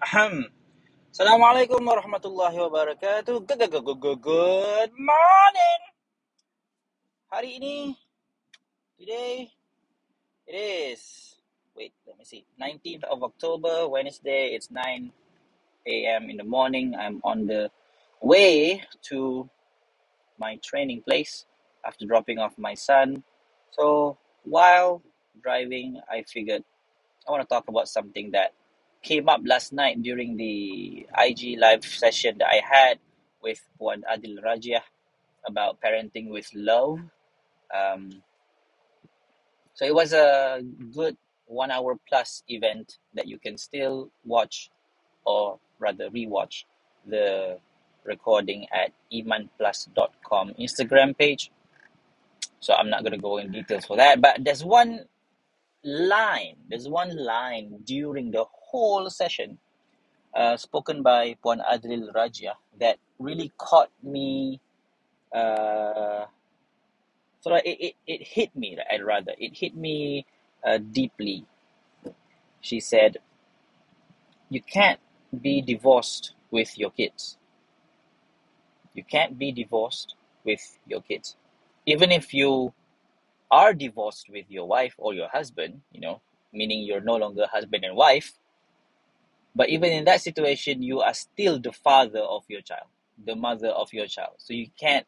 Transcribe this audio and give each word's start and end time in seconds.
Ahem. 0.00 0.48
Assalamualaikum 1.12 1.80
warahmatullahi 1.84 2.56
wabarakatuh. 2.56 3.44
Good, 3.44 3.68
good, 3.68 3.82
good, 3.84 4.00
good, 4.00 4.20
good 4.24 4.92
morning. 4.96 5.80
Hari 7.32 7.50
ini, 7.60 7.76
today, 8.98 9.50
it 10.48 10.56
is, 10.56 11.36
wait, 11.76 11.92
let 12.08 12.16
me 12.18 12.24
see, 12.24 12.44
19th 12.60 13.04
of 13.10 13.22
October, 13.22 13.88
Wednesday. 13.88 14.56
It's 14.56 14.70
9 14.72 15.12
a.m. 15.88 16.22
in 16.30 16.38
the 16.38 16.48
morning. 16.48 16.94
I'm 16.98 17.20
on 17.24 17.46
the 17.46 17.70
way 18.22 18.84
to 19.12 19.48
my 20.38 20.56
training 20.64 21.02
place 21.02 21.46
after 21.86 22.06
dropping 22.06 22.38
off 22.38 22.58
my 22.58 22.74
son. 22.74 23.24
So 23.72 24.18
while 24.44 25.02
driving, 25.42 26.00
I 26.10 26.24
figured 26.24 26.64
I 27.28 27.32
want 27.32 27.42
to 27.44 27.48
talk 27.48 27.68
about 27.68 27.88
something 27.88 28.32
that 28.32 28.52
came 29.02 29.28
up 29.28 29.40
last 29.44 29.72
night 29.72 30.02
during 30.02 30.36
the 30.36 31.06
IG 31.16 31.58
live 31.58 31.84
session 31.84 32.38
that 32.38 32.48
I 32.48 32.60
had 32.64 32.98
with 33.42 33.60
Puan 33.80 34.02
Adil 34.04 34.42
Rajah 34.42 34.82
about 35.46 35.80
parenting 35.80 36.28
with 36.28 36.50
love. 36.54 37.00
Um, 37.74 38.22
so 39.74 39.84
it 39.84 39.94
was 39.94 40.12
a 40.12 40.62
good 40.94 41.16
one 41.46 41.70
hour 41.70 41.98
plus 42.08 42.42
event 42.48 42.98
that 43.14 43.26
you 43.26 43.38
can 43.38 43.56
still 43.56 44.10
watch 44.24 44.70
or 45.24 45.58
rather 45.78 46.10
rewatch 46.10 46.64
the 47.06 47.58
recording 48.04 48.66
at 48.72 48.92
imanplus.com 49.12 50.54
Instagram 50.60 51.16
page. 51.16 51.50
So 52.60 52.74
I'm 52.74 52.90
not 52.90 53.02
going 53.02 53.12
to 53.12 53.18
go 53.18 53.38
in 53.38 53.52
details 53.52 53.86
for 53.86 53.96
that, 53.96 54.20
but 54.20 54.44
there's 54.44 54.64
one 54.64 55.06
line, 55.84 56.56
there's 56.68 56.88
one 56.88 57.16
line 57.16 57.80
during 57.84 58.30
the 58.30 58.44
whole 58.50 59.08
session 59.10 59.58
uh, 60.34 60.56
spoken 60.56 61.02
by 61.02 61.34
Puan 61.44 61.60
Adril 61.66 62.14
Raja 62.14 62.54
that 62.78 62.98
really 63.18 63.52
caught 63.58 63.90
me. 64.02 64.60
Uh, 65.34 66.26
so 67.40 67.54
it, 67.54 67.64
it, 67.64 67.94
it 68.06 68.22
hit 68.26 68.54
me, 68.54 68.76
I'd 68.90 69.02
rather. 69.02 69.32
It 69.38 69.56
hit 69.56 69.76
me 69.76 70.26
uh, 70.64 70.78
deeply. 70.78 71.46
She 72.60 72.80
said, 72.80 73.18
You 74.50 74.60
can't 74.60 75.00
be 75.40 75.62
divorced 75.62 76.34
with 76.50 76.78
your 76.78 76.90
kids. 76.90 77.38
You 78.94 79.04
can't 79.04 79.38
be 79.38 79.52
divorced 79.52 80.14
with 80.44 80.78
your 80.86 81.00
kids. 81.00 81.36
Even 81.86 82.10
if 82.12 82.34
you 82.34 82.74
are 83.50 83.74
divorced 83.74 84.28
with 84.30 84.46
your 84.48 84.66
wife 84.66 84.94
or 84.98 85.14
your 85.14 85.28
husband, 85.28 85.82
you 85.92 86.00
know, 86.00 86.20
meaning 86.52 86.82
you're 86.84 87.00
no 87.00 87.16
longer 87.16 87.46
husband 87.50 87.84
and 87.84 87.96
wife, 87.96 88.32
but 89.54 89.68
even 89.68 89.92
in 89.92 90.04
that 90.04 90.20
situation, 90.20 90.82
you 90.82 91.00
are 91.00 91.14
still 91.14 91.58
the 91.58 91.72
father 91.72 92.20
of 92.20 92.44
your 92.48 92.60
child, 92.62 92.86
the 93.24 93.36
mother 93.36 93.68
of 93.68 93.92
your 93.92 94.06
child. 94.06 94.34
So 94.38 94.54
you 94.54 94.68
can't 94.78 95.06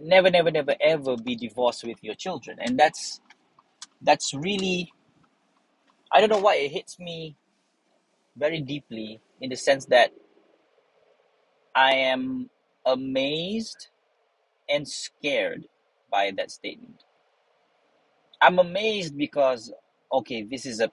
never 0.00 0.30
never 0.30 0.50
never 0.50 0.74
ever 0.80 1.16
be 1.16 1.34
divorced 1.34 1.84
with 1.84 1.98
your 2.02 2.14
children 2.14 2.58
and 2.60 2.78
that's 2.78 3.20
that's 4.02 4.34
really 4.34 4.92
i 6.12 6.20
don't 6.20 6.30
know 6.30 6.38
why 6.38 6.54
it 6.56 6.70
hits 6.70 6.98
me 6.98 7.36
very 8.36 8.60
deeply 8.60 9.20
in 9.40 9.50
the 9.50 9.56
sense 9.56 9.86
that 9.86 10.12
i 11.74 11.92
am 11.92 12.48
amazed 12.86 13.88
and 14.68 14.86
scared 14.88 15.66
by 16.10 16.32
that 16.36 16.50
statement 16.50 17.04
i'm 18.42 18.58
amazed 18.58 19.16
because 19.18 19.72
okay 20.12 20.42
this 20.42 20.66
is 20.66 20.80
a 20.80 20.90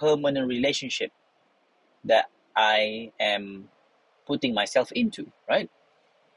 permanent 0.00 0.48
relationship 0.48 1.12
that 2.04 2.26
i 2.56 3.12
am 3.20 3.68
putting 4.26 4.54
myself 4.54 4.92
into 4.92 5.26
right 5.48 5.70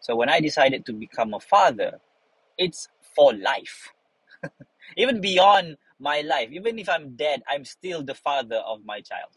so 0.02 0.15
when 0.15 0.30
i 0.30 0.39
decided 0.39 0.85
to 0.85 0.93
become 0.93 1.33
a 1.33 1.39
father 1.41 1.99
it's 2.57 2.89
for 3.15 3.33
life 3.33 3.89
even 4.98 5.21
beyond 5.21 5.77
my 5.99 6.21
life 6.21 6.49
even 6.52 6.80
if 6.80 6.89
i'm 6.89 7.15
dead 7.15 7.43
i'm 7.49 7.65
still 7.65 8.03
the 8.03 8.15
father 8.15 8.58
of 8.67 8.86
my 8.86 9.02
child 9.02 9.31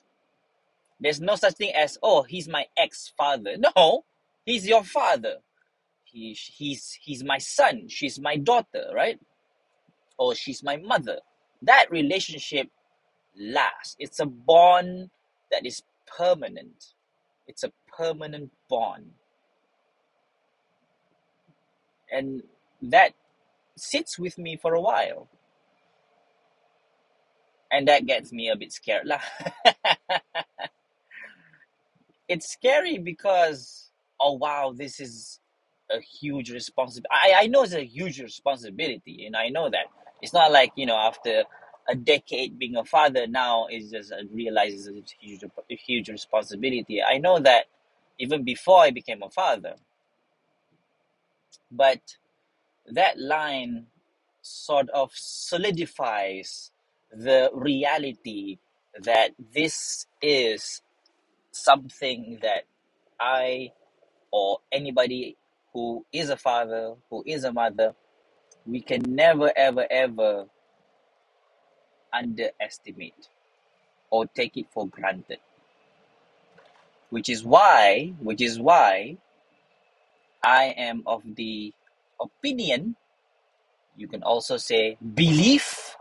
There's 1.01 1.21
no 1.23 1.37
such 1.37 1.55
thing 1.57 1.73
as, 1.77 1.99
oh, 2.03 2.25
he's 2.25 2.49
my 2.49 2.67
ex-father. 2.77 3.57
No, 3.77 4.05
he's 4.47 4.69
your 4.69 4.85
father. 4.85 5.37
He, 6.05 6.35
he's, 6.35 6.99
he's 7.03 7.25
my 7.25 7.39
son. 7.39 7.89
She's 7.89 8.21
my 8.21 8.37
daughter, 8.37 8.91
right? 8.95 9.21
Or 10.19 10.35
she's 10.35 10.63
my 10.63 10.77
mother. 10.77 11.19
That 11.63 11.87
relationship 11.91 12.69
lasts. 13.39 13.97
It's 13.99 14.21
a 14.21 14.27
bond 14.27 15.11
that 15.51 15.67
is 15.67 15.83
permanent. 16.07 16.95
It's 17.47 17.65
a 17.65 17.73
permanent 17.97 18.51
bond. 18.69 19.13
And 22.11 22.43
that 22.83 23.13
sits 23.77 24.19
with 24.19 24.39
me 24.39 24.57
for 24.61 24.75
a 24.75 24.81
while. 24.81 25.29
And 27.71 27.89
that 27.89 28.07
gets 28.07 28.33
me 28.33 28.51
a 28.51 28.57
bit 28.57 28.73
scared. 28.73 29.07
it's 32.29 32.53
scary 32.53 32.99
because, 32.99 33.91
oh, 34.21 34.35
wow, 34.35 34.73
this 34.77 35.01
is 35.01 35.41
a 35.91 36.01
huge 36.01 36.51
responsibility. 36.51 37.09
I, 37.11 37.45
I 37.45 37.47
know 37.47 37.63
it's 37.63 37.75
a 37.75 37.85
huge 37.85 38.21
responsibility, 38.21 39.25
and 39.27 39.37
I 39.37 39.49
know 39.49 39.71
that 39.71 39.87
it's 40.23 40.35
not 40.35 40.53
like 40.53 40.73
you 40.77 40.87
know 40.87 40.97
after 40.97 41.45
a 41.89 41.97
decade 41.97 42.59
being 42.59 42.77
a 42.77 42.85
father 42.85 43.27
now 43.29 43.69
is 43.71 43.91
just 43.93 44.13
realizes 44.33 44.89
it's 44.89 45.15
a 45.15 45.27
huge 45.27 45.45
a 45.45 45.77
huge 45.77 46.11
responsibility. 46.11 47.03
I 47.03 47.19
know 47.19 47.41
that 47.41 47.67
even 48.21 48.45
before 48.45 48.81
I 48.81 48.93
became 48.93 49.23
a 49.25 49.31
father, 49.31 49.77
but 51.71 52.01
that 52.89 53.19
line 53.19 53.87
sort 54.43 54.91
of 54.91 55.11
solidifies 55.15 56.73
the 57.13 57.51
reality 57.55 58.59
that 59.03 59.31
this 59.55 60.07
is 60.23 60.83
something 61.53 62.39
that 62.43 62.65
I 63.21 63.73
or 64.33 64.59
anybody 64.73 65.37
who 65.73 66.05
is 66.13 66.31
a 66.31 66.37
father, 66.37 66.95
who 67.11 67.23
is 67.27 67.45
a 67.45 67.53
mother, 67.53 67.95
we 68.67 68.81
can 68.81 69.03
never, 69.15 69.53
ever, 69.57 69.87
ever 69.91 70.47
underestimate 72.13 73.29
or 74.11 74.27
take 74.27 74.57
it 74.57 74.67
for 74.73 74.87
granted. 74.89 75.39
Which 77.11 77.29
is 77.29 77.45
why, 77.45 78.15
which 78.21 78.41
is 78.41 78.61
why 78.61 79.19
I 80.45 80.75
am 80.77 81.03
of 81.07 81.23
the 81.37 81.73
opinion, 82.21 82.97
you 83.97 84.09
can 84.09 84.23
also 84.23 84.57
say 84.57 84.97
belief, 85.15 85.97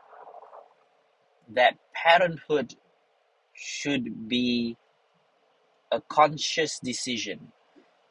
that 1.53 1.75
parenthood 1.93 2.75
should 3.53 4.29
be 4.29 4.77
a 5.91 6.01
conscious 6.01 6.79
decision 6.79 7.51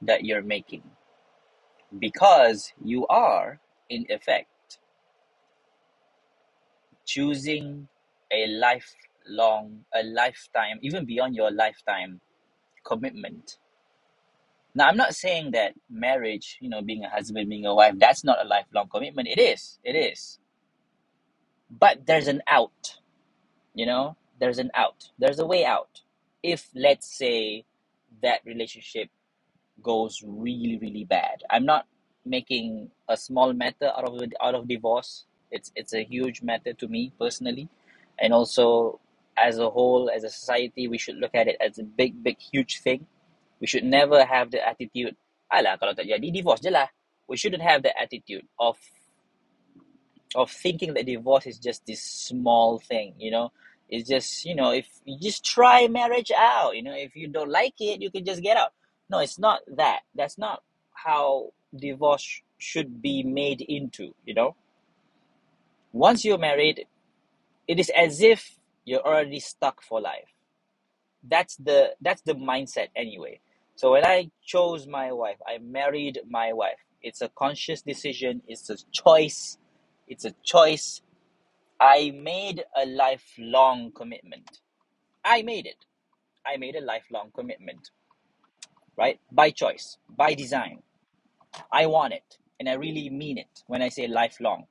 that 0.02 0.24
you're 0.24 0.42
making 0.42 0.82
because 1.98 2.72
you 2.84 3.06
are, 3.08 3.58
in 3.90 4.06
effect, 4.10 4.78
choosing 7.06 7.88
a 8.32 8.46
lifelong, 8.48 9.84
a 9.94 10.02
lifetime, 10.04 10.78
even 10.82 11.06
beyond 11.06 11.34
your 11.36 11.50
lifetime 11.52 12.20
commitment 12.84 13.52
Now, 14.74 14.88
I'm 14.88 14.96
not 14.96 15.14
saying 15.16 15.52
that 15.52 15.74
marriage, 15.90 16.58
you 16.62 16.70
know, 16.70 16.82
being 16.82 17.04
a 17.04 17.10
husband, 17.10 17.50
being 17.50 17.66
a 17.66 17.76
wife, 17.76 17.96
that's 17.98 18.24
not 18.24 18.44
a 18.44 18.48
lifelong 18.48 18.88
commitment. 18.88 19.28
It 19.28 19.40
is. 19.40 19.80
It 19.84 19.94
is. 19.96 20.40
But 21.70 22.06
there's 22.06 22.28
an 22.28 22.42
out, 22.48 22.98
you 23.74 23.86
know? 23.86 24.16
There's 24.40 24.58
an 24.58 24.70
out. 24.74 25.10
There's 25.18 25.38
a 25.40 25.46
way 25.46 25.64
out. 25.64 26.02
If, 26.42 26.68
let's 26.74 27.16
say, 27.16 27.64
that 28.22 28.40
relationship 28.46 29.10
goes 29.82 30.22
really, 30.26 30.78
really 30.80 31.04
bad. 31.04 31.42
I'm 31.50 31.66
not 31.66 31.86
making 32.24 32.90
a 33.08 33.16
small 33.16 33.52
matter 33.52 33.92
out 33.96 34.04
of 34.04 34.22
out 34.42 34.54
of 34.54 34.68
divorce. 34.68 35.24
It's 35.50 35.72
it's 35.74 35.94
a 35.94 36.04
huge 36.04 36.42
matter 36.42 36.72
to 36.74 36.86
me 36.88 37.12
personally, 37.18 37.68
and 38.18 38.32
also 38.32 39.00
as 39.36 39.58
a 39.58 39.70
whole, 39.70 40.10
as 40.10 40.24
a 40.24 40.30
society, 40.30 40.88
we 40.88 40.98
should 40.98 41.16
look 41.16 41.34
at 41.34 41.48
it 41.48 41.56
as 41.60 41.78
a 41.78 41.82
big, 41.82 42.22
big, 42.22 42.38
huge 42.38 42.80
thing. 42.80 43.06
We 43.60 43.66
should 43.66 43.84
never 43.84 44.24
have 44.24 44.50
the 44.50 44.60
attitude, 44.66 45.16
alah 45.50 45.76
kalau 45.80 45.96
tak 45.96 46.08
jadi 46.08 46.28
divorce 46.32 46.60
je 46.60 46.70
lah. 46.70 46.88
We 47.28 47.36
shouldn't 47.36 47.62
have 47.62 47.82
the 47.82 47.94
attitude 47.96 48.46
of 48.58 48.76
of 50.34 50.50
thinking 50.50 50.94
that 50.94 51.06
divorce 51.06 51.46
is 51.46 51.58
just 51.58 51.86
this 51.86 52.02
small 52.02 52.78
thing, 52.78 53.14
you 53.18 53.30
know. 53.30 53.50
It's 53.90 54.08
just, 54.08 54.46
you 54.46 54.54
know, 54.54 54.70
if 54.70 54.86
you 55.04 55.18
just 55.18 55.42
try 55.42 55.88
marriage 55.90 56.30
out, 56.30 56.78
you 56.78 56.82
know, 56.82 56.94
if 56.94 57.16
you 57.18 57.26
don't 57.26 57.50
like 57.50 57.74
it, 57.82 58.00
you 58.00 58.10
can 58.10 58.24
just 58.24 58.40
get 58.40 58.56
out. 58.56 58.70
No, 59.10 59.18
it's 59.18 59.38
not 59.38 59.66
that. 59.74 60.06
That's 60.14 60.38
not 60.38 60.62
how 60.94 61.50
divorce 61.76 62.42
should 62.58 63.02
be 63.02 63.22
made 63.22 63.62
into, 63.62 64.14
you 64.26 64.34
know. 64.34 64.56
Once 65.92 66.24
you're 66.24 66.38
married, 66.38 66.86
it 67.68 67.80
is 67.80 67.90
as 67.96 68.22
if 68.22 68.58
you're 68.84 69.06
already 69.06 69.40
stuck 69.40 69.82
for 69.82 70.00
life. 70.00 70.28
that's 71.24 71.56
the 71.56 71.90
that's 72.00 72.22
the 72.22 72.34
mindset 72.34 72.88
anyway. 72.96 73.40
So 73.76 73.92
when 73.92 74.04
i 74.04 74.30
chose 74.44 74.86
my 74.86 75.12
wife 75.12 75.38
i 75.46 75.58
married 75.58 76.20
my 76.28 76.52
wife. 76.52 76.78
It's 77.02 77.22
a 77.22 77.30
conscious 77.30 77.82
decision. 77.82 78.42
It's 78.48 78.70
a 78.70 78.76
choice. 78.92 79.58
It's 80.08 80.24
a 80.26 80.32
choice. 80.44 81.02
I 81.80 82.12
made 82.12 82.64
a 82.76 82.86
lifelong 82.86 83.92
commitment. 83.92 84.60
I 85.24 85.42
made 85.42 85.66
it. 85.66 85.86
I 86.46 86.58
made 86.58 86.76
a 86.76 86.82
lifelong 86.82 87.30
commitment. 87.34 87.90
Right? 88.98 89.20
By 89.32 89.50
choice. 89.50 89.98
By 90.08 90.34
design 90.34 90.80
i 91.72 91.86
want 91.86 92.12
it 92.14 92.38
and 92.60 92.68
i 92.68 92.74
really 92.74 93.10
mean 93.10 93.38
it 93.38 93.64
when 93.66 93.82
i 93.82 93.88
say 93.90 94.06
lifelong. 94.06 94.66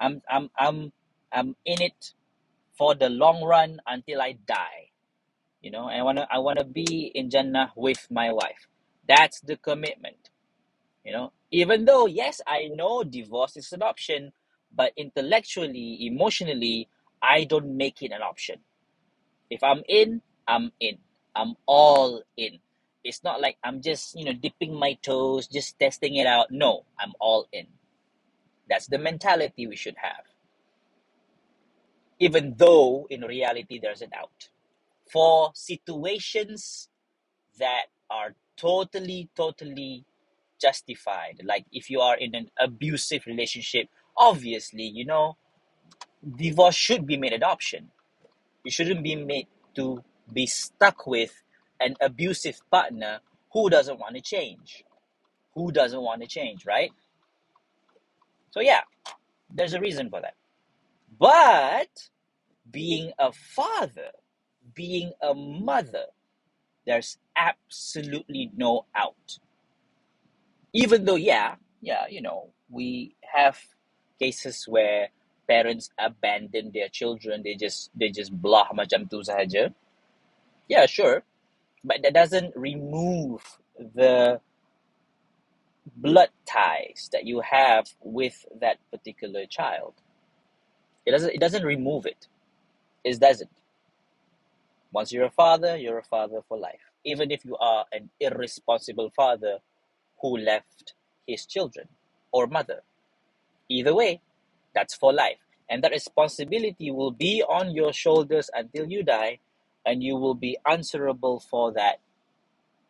I'm 0.00 0.22
i'm 0.30 0.50
i'm 0.58 0.92
i'm 1.32 1.56
in 1.64 1.82
it 1.82 2.14
for 2.78 2.94
the 2.94 3.10
long 3.10 3.44
run 3.44 3.80
until 3.86 4.22
i 4.22 4.32
die. 4.46 4.90
You 5.62 5.70
know 5.72 5.88
i 5.88 6.02
want 6.02 6.18
to 6.18 6.28
i 6.30 6.38
want 6.38 6.58
to 6.60 6.64
be 6.64 7.12
in 7.14 7.30
jannah 7.30 7.72
with 7.76 8.06
my 8.10 8.32
wife. 8.32 8.68
That's 9.08 9.40
the 9.40 9.56
commitment. 9.56 10.30
You 11.04 11.12
know 11.12 11.32
even 11.52 11.84
though 11.86 12.06
yes 12.06 12.40
i 12.46 12.68
know 12.74 13.04
divorce 13.04 13.56
is 13.56 13.72
an 13.72 13.82
option 13.82 14.32
but 14.74 14.92
intellectually 14.96 16.06
emotionally 16.06 16.88
i 17.22 17.44
don't 17.44 17.76
make 17.76 18.02
it 18.02 18.12
an 18.12 18.22
option. 18.22 18.56
If 19.50 19.62
i'm 19.64 19.82
in 19.88 20.22
i'm 20.48 20.72
in. 20.80 20.98
I'm 21.36 21.56
all 21.66 22.22
in 22.36 22.58
it's 23.08 23.24
not 23.24 23.40
like 23.40 23.56
i'm 23.64 23.82
just 23.82 24.18
you 24.18 24.24
know 24.24 24.34
dipping 24.34 24.74
my 24.74 24.94
toes 25.02 25.48
just 25.48 25.78
testing 25.78 26.16
it 26.16 26.26
out 26.26 26.50
no 26.50 26.84
i'm 27.00 27.12
all 27.20 27.46
in 27.52 27.66
that's 28.68 28.86
the 28.88 28.98
mentality 28.98 29.66
we 29.66 29.76
should 29.76 29.96
have 29.98 30.24
even 32.20 32.54
though 32.58 33.06
in 33.10 33.22
reality 33.22 33.80
there's 33.80 34.02
an 34.02 34.10
out 34.18 34.50
for 35.10 35.50
situations 35.54 36.88
that 37.58 37.86
are 38.10 38.34
totally, 38.56 39.28
totally 39.36 40.04
justified. 40.60 41.40
Like 41.44 41.66
if 41.72 41.90
you 41.90 42.00
are 42.00 42.16
in 42.16 42.34
an 42.34 42.50
abusive 42.58 43.26
relationship, 43.26 43.88
obviously, 44.16 44.84
you 44.84 45.06
know, 45.06 45.36
divorce 46.36 46.74
should 46.74 47.06
be 47.06 47.16
made 47.16 47.32
adoption. 47.32 47.90
You 48.64 48.70
shouldn't 48.70 49.02
be 49.02 49.16
made 49.16 49.46
to 49.76 50.02
be 50.32 50.46
stuck 50.46 51.06
with 51.06 51.42
an 51.80 51.96
abusive 52.00 52.60
partner 52.70 53.20
who 53.52 53.70
doesn't 53.70 53.98
want 53.98 54.16
to 54.16 54.22
change. 54.22 54.84
Who 55.54 55.72
doesn't 55.72 56.00
want 56.00 56.22
to 56.22 56.28
change, 56.28 56.66
right? 56.66 56.92
So 58.50 58.60
yeah, 58.60 58.82
there's 59.54 59.74
a 59.74 59.80
reason 59.80 60.10
for 60.10 60.20
that. 60.20 60.34
But 61.18 61.88
being 62.70 63.12
a 63.18 63.32
father, 63.32 64.12
being 64.74 65.12
a 65.22 65.34
mother, 65.34 66.06
there's 66.86 67.18
absolutely 67.36 68.50
no 68.56 68.86
out 68.94 69.38
even 70.74 71.04
though 71.06 71.16
yeah 71.16 71.56
yeah 71.82 72.06
you 72.10 72.22
know 72.22 72.50
we 72.70 73.16
have 73.22 73.58
cases 74.20 74.66
where 74.68 75.08
parents 75.48 75.90
abandon 75.98 76.70
their 76.74 76.88
children 76.88 77.42
they 77.44 77.56
just 77.56 77.90
they 77.98 78.10
just 78.10 78.32
blah 78.32 78.68
macam 78.76 79.10
tu 79.10 79.22
sahaja 79.26 79.74
yeah 80.68 80.86
sure 80.86 81.22
but 81.84 82.02
that 82.02 82.14
doesn't 82.14 82.56
remove 82.56 83.42
the 83.94 84.40
blood 85.96 86.30
ties 86.46 87.10
that 87.12 87.26
you 87.26 87.40
have 87.42 87.88
with 88.02 88.44
that 88.60 88.78
particular 88.92 89.46
child. 89.46 89.94
It 91.06 91.12
doesn't 91.12 91.34
it 91.34 91.40
doesn't 91.40 91.64
remove 91.64 92.06
it. 92.06 92.28
It 93.04 93.20
doesn't. 93.20 93.50
Once 94.92 95.12
you're 95.12 95.26
a 95.26 95.30
father 95.30 95.76
you're 95.76 95.98
a 95.98 96.04
father 96.04 96.40
for 96.48 96.58
life. 96.58 96.80
Even 97.04 97.30
if 97.30 97.44
you 97.44 97.56
are 97.58 97.86
an 97.92 98.10
irresponsible 98.20 99.10
father 99.16 99.58
who 100.20 100.38
left 100.38 100.94
his 101.26 101.46
children 101.46 101.88
or 102.32 102.46
mother. 102.46 102.82
Either 103.68 103.94
way, 103.94 104.20
that's 104.74 104.94
for 104.94 105.12
life. 105.12 105.38
And 105.70 105.84
that 105.84 105.92
responsibility 105.92 106.90
will 106.92 107.12
be 107.12 107.42
on 107.42 107.72
your 107.72 107.92
shoulders 107.92 108.50
until 108.54 108.86
you 108.90 109.02
die, 109.02 109.40
and 109.88 110.04
you 110.04 110.16
will 110.16 110.34
be 110.34 110.58
answerable 110.70 111.40
for 111.40 111.72
that 111.72 111.98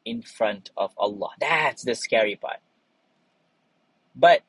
in 0.05 0.21
front 0.21 0.71
of 0.77 0.91
Allah. 0.99 1.31
That's 1.39 1.85
the 1.85 1.95
scary 1.95 2.35
part. 2.35 2.59
But 4.17 4.43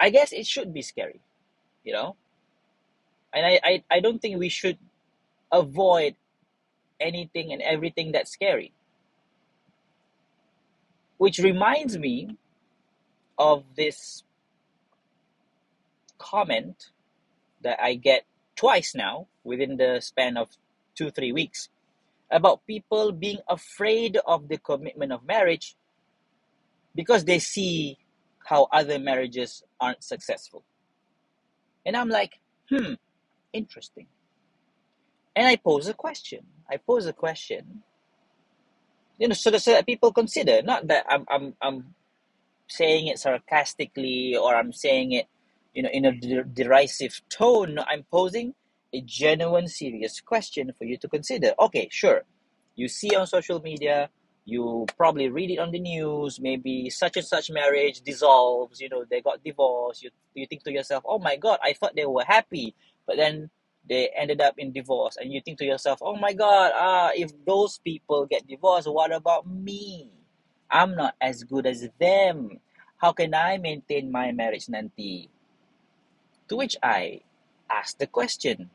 I 0.00 0.10
guess 0.10 0.32
it 0.32 0.44
should 0.44 0.74
be 0.74 0.82
scary, 0.82 1.20
you 1.84 1.92
know? 1.92 2.16
And 3.32 3.46
I, 3.46 3.60
I, 3.62 3.84
I 3.92 4.00
don't 4.00 4.20
think 4.20 4.40
we 4.40 4.48
should 4.48 4.76
avoid 5.52 6.16
anything 6.98 7.52
and 7.52 7.62
everything 7.62 8.10
that's 8.10 8.32
scary. 8.32 8.72
Which 11.18 11.38
reminds 11.38 11.96
me 11.96 12.36
of 13.38 13.62
this 13.76 14.24
comment 16.18 16.90
that 17.62 17.80
I 17.80 17.94
get 17.94 18.24
twice 18.56 18.96
now 18.96 19.28
within 19.44 19.76
the 19.76 20.00
span 20.00 20.36
of 20.36 20.48
two, 20.96 21.12
three 21.12 21.30
weeks 21.30 21.68
about 22.30 22.66
people 22.66 23.12
being 23.12 23.38
afraid 23.48 24.18
of 24.26 24.48
the 24.48 24.58
commitment 24.58 25.12
of 25.12 25.24
marriage 25.26 25.76
because 26.94 27.24
they 27.24 27.38
see 27.38 27.98
how 28.46 28.68
other 28.72 28.98
marriages 28.98 29.62
aren't 29.80 30.04
successful. 30.04 30.64
And 31.86 31.96
I'm 31.96 32.08
like, 32.08 32.40
hmm, 32.70 32.94
interesting. 33.52 34.06
And 35.36 35.46
I 35.46 35.56
pose 35.56 35.88
a 35.88 35.94
question. 35.94 36.40
I 36.70 36.78
pose 36.78 37.06
a 37.06 37.12
question, 37.12 37.82
you 39.18 39.28
know, 39.28 39.34
so 39.34 39.50
that, 39.50 39.60
so 39.60 39.72
that 39.72 39.86
people 39.86 40.12
consider, 40.12 40.62
not 40.62 40.86
that 40.88 41.06
I'm, 41.08 41.24
I'm, 41.28 41.54
I'm 41.62 41.94
saying 42.68 43.08
it 43.08 43.18
sarcastically 43.18 44.36
or 44.36 44.54
I'm 44.56 44.72
saying 44.72 45.12
it 45.12 45.26
you 45.74 45.82
know, 45.82 45.90
in 45.92 46.04
a 46.04 46.12
der- 46.12 46.44
derisive 46.44 47.20
tone, 47.30 47.78
I'm 47.86 48.04
posing 48.10 48.54
a 48.94 49.00
genuine, 49.02 49.66
serious 49.66 50.20
question 50.20 50.72
for 50.78 50.84
you 50.84 50.96
to 50.98 51.08
consider. 51.08 51.52
Okay, 51.58 51.88
sure. 51.90 52.22
You 52.76 52.88
see 52.88 53.14
on 53.16 53.26
social 53.26 53.60
media, 53.60 54.08
you 54.44 54.86
probably 54.96 55.28
read 55.28 55.50
it 55.50 55.58
on 55.58 55.72
the 55.72 55.80
news, 55.80 56.38
maybe 56.40 56.90
such 56.90 57.16
and 57.16 57.26
such 57.26 57.50
marriage 57.50 58.02
dissolves, 58.02 58.80
you 58.80 58.88
know, 58.88 59.04
they 59.08 59.20
got 59.20 59.42
divorced. 59.42 60.02
You, 60.02 60.10
you 60.34 60.46
think 60.46 60.62
to 60.64 60.72
yourself, 60.72 61.02
oh 61.06 61.18
my 61.18 61.36
God, 61.36 61.58
I 61.62 61.72
thought 61.72 61.96
they 61.96 62.06
were 62.06 62.24
happy, 62.24 62.74
but 63.06 63.16
then 63.16 63.50
they 63.88 64.10
ended 64.16 64.40
up 64.40 64.54
in 64.58 64.72
divorce. 64.72 65.16
And 65.16 65.32
you 65.32 65.40
think 65.44 65.58
to 65.58 65.64
yourself, 65.64 65.98
oh 66.02 66.16
my 66.16 66.32
God, 66.32 66.72
ah, 66.74 67.10
if 67.14 67.32
those 67.44 67.78
people 67.78 68.26
get 68.26 68.46
divorced, 68.46 68.88
what 68.88 69.12
about 69.12 69.48
me? 69.48 70.12
I'm 70.70 70.94
not 70.94 71.14
as 71.20 71.42
good 71.42 71.66
as 71.66 71.88
them. 71.98 72.60
How 72.98 73.12
can 73.12 73.34
I 73.34 73.58
maintain 73.58 74.10
my 74.10 74.32
marriage 74.32 74.66
nanti? 74.66 75.28
To 76.48 76.56
which 76.56 76.76
I 76.82 77.20
ask 77.70 77.98
the 77.98 78.06
question 78.06 78.70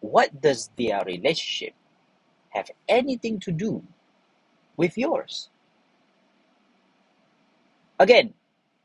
what 0.00 0.40
does 0.40 0.70
their 0.76 1.02
relationship 1.04 1.74
have 2.50 2.70
anything 2.88 3.38
to 3.40 3.52
do 3.52 3.84
with 4.76 4.98
yours? 4.98 5.50
Again, 7.98 8.34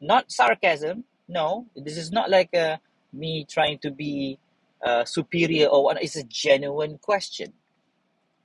not 0.01 0.31
sarcasm. 0.31 1.05
No, 1.27 1.67
this 1.75 1.97
is 1.97 2.11
not 2.11 2.29
like 2.29 2.53
uh, 2.53 2.77
me 3.13 3.45
trying 3.49 3.79
to 3.79 3.91
be 3.91 4.37
uh, 4.85 5.05
superior 5.05 5.67
or 5.67 5.83
what. 5.85 6.03
It's 6.03 6.15
a 6.15 6.23
genuine 6.23 6.97
question. 6.99 7.53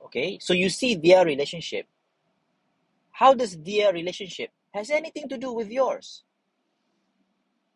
Okay, 0.05 0.39
so 0.41 0.53
you 0.53 0.69
see 0.69 0.95
their 0.95 1.25
relationship. 1.25 1.85
How 3.11 3.33
does 3.33 3.57
their 3.57 3.93
relationship 3.93 4.49
has 4.73 4.89
anything 4.89 5.29
to 5.29 5.37
do 5.37 5.53
with 5.53 5.69
yours? 5.69 6.23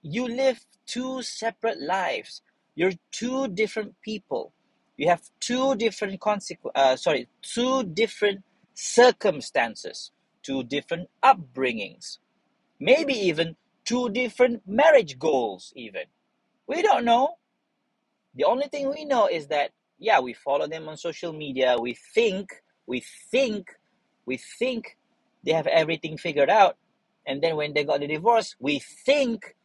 you 0.05 0.27
live 0.27 0.63
two 0.85 1.23
separate 1.23 1.81
lives. 1.81 2.43
You're 2.75 2.93
two 3.11 3.47
different 3.47 3.95
people. 4.03 4.53
You 4.97 5.09
have 5.09 5.21
two 5.39 5.75
different 5.75 6.19
consequ- 6.19 6.71
uh, 6.73 6.95
sorry, 6.95 7.27
two 7.41 7.83
different 7.83 8.43
circumstances, 8.73 10.11
two 10.43 10.63
different 10.63 11.09
upbringings, 11.23 12.19
maybe 12.79 13.13
even 13.13 13.55
two 13.83 14.09
different 14.09 14.61
marriage 14.67 15.19
goals 15.19 15.73
even. 15.75 16.03
We 16.67 16.81
don't 16.81 17.05
know. 17.05 17.35
The 18.35 18.45
only 18.45 18.67
thing 18.67 18.89
we 18.89 19.05
know 19.05 19.27
is 19.27 19.47
that 19.47 19.71
yeah, 19.97 20.19
we 20.19 20.33
follow 20.33 20.67
them 20.67 20.89
on 20.89 20.97
social 20.97 21.31
media. 21.33 21.77
We 21.79 21.93
think, 21.93 22.49
we 22.85 23.03
think, 23.31 23.69
we 24.25 24.37
think 24.37 24.97
they 25.43 25.53
have 25.53 25.67
everything 25.67 26.17
figured 26.17 26.49
out. 26.49 26.77
And 27.25 27.41
then 27.41 27.55
when 27.55 27.73
they 27.73 27.83
got 27.83 28.01
the 28.01 28.07
divorce, 28.07 28.55
we 28.59 28.79
think 28.79 29.55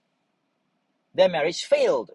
their 1.14 1.28
marriage 1.28 1.64
failed. 1.64 2.12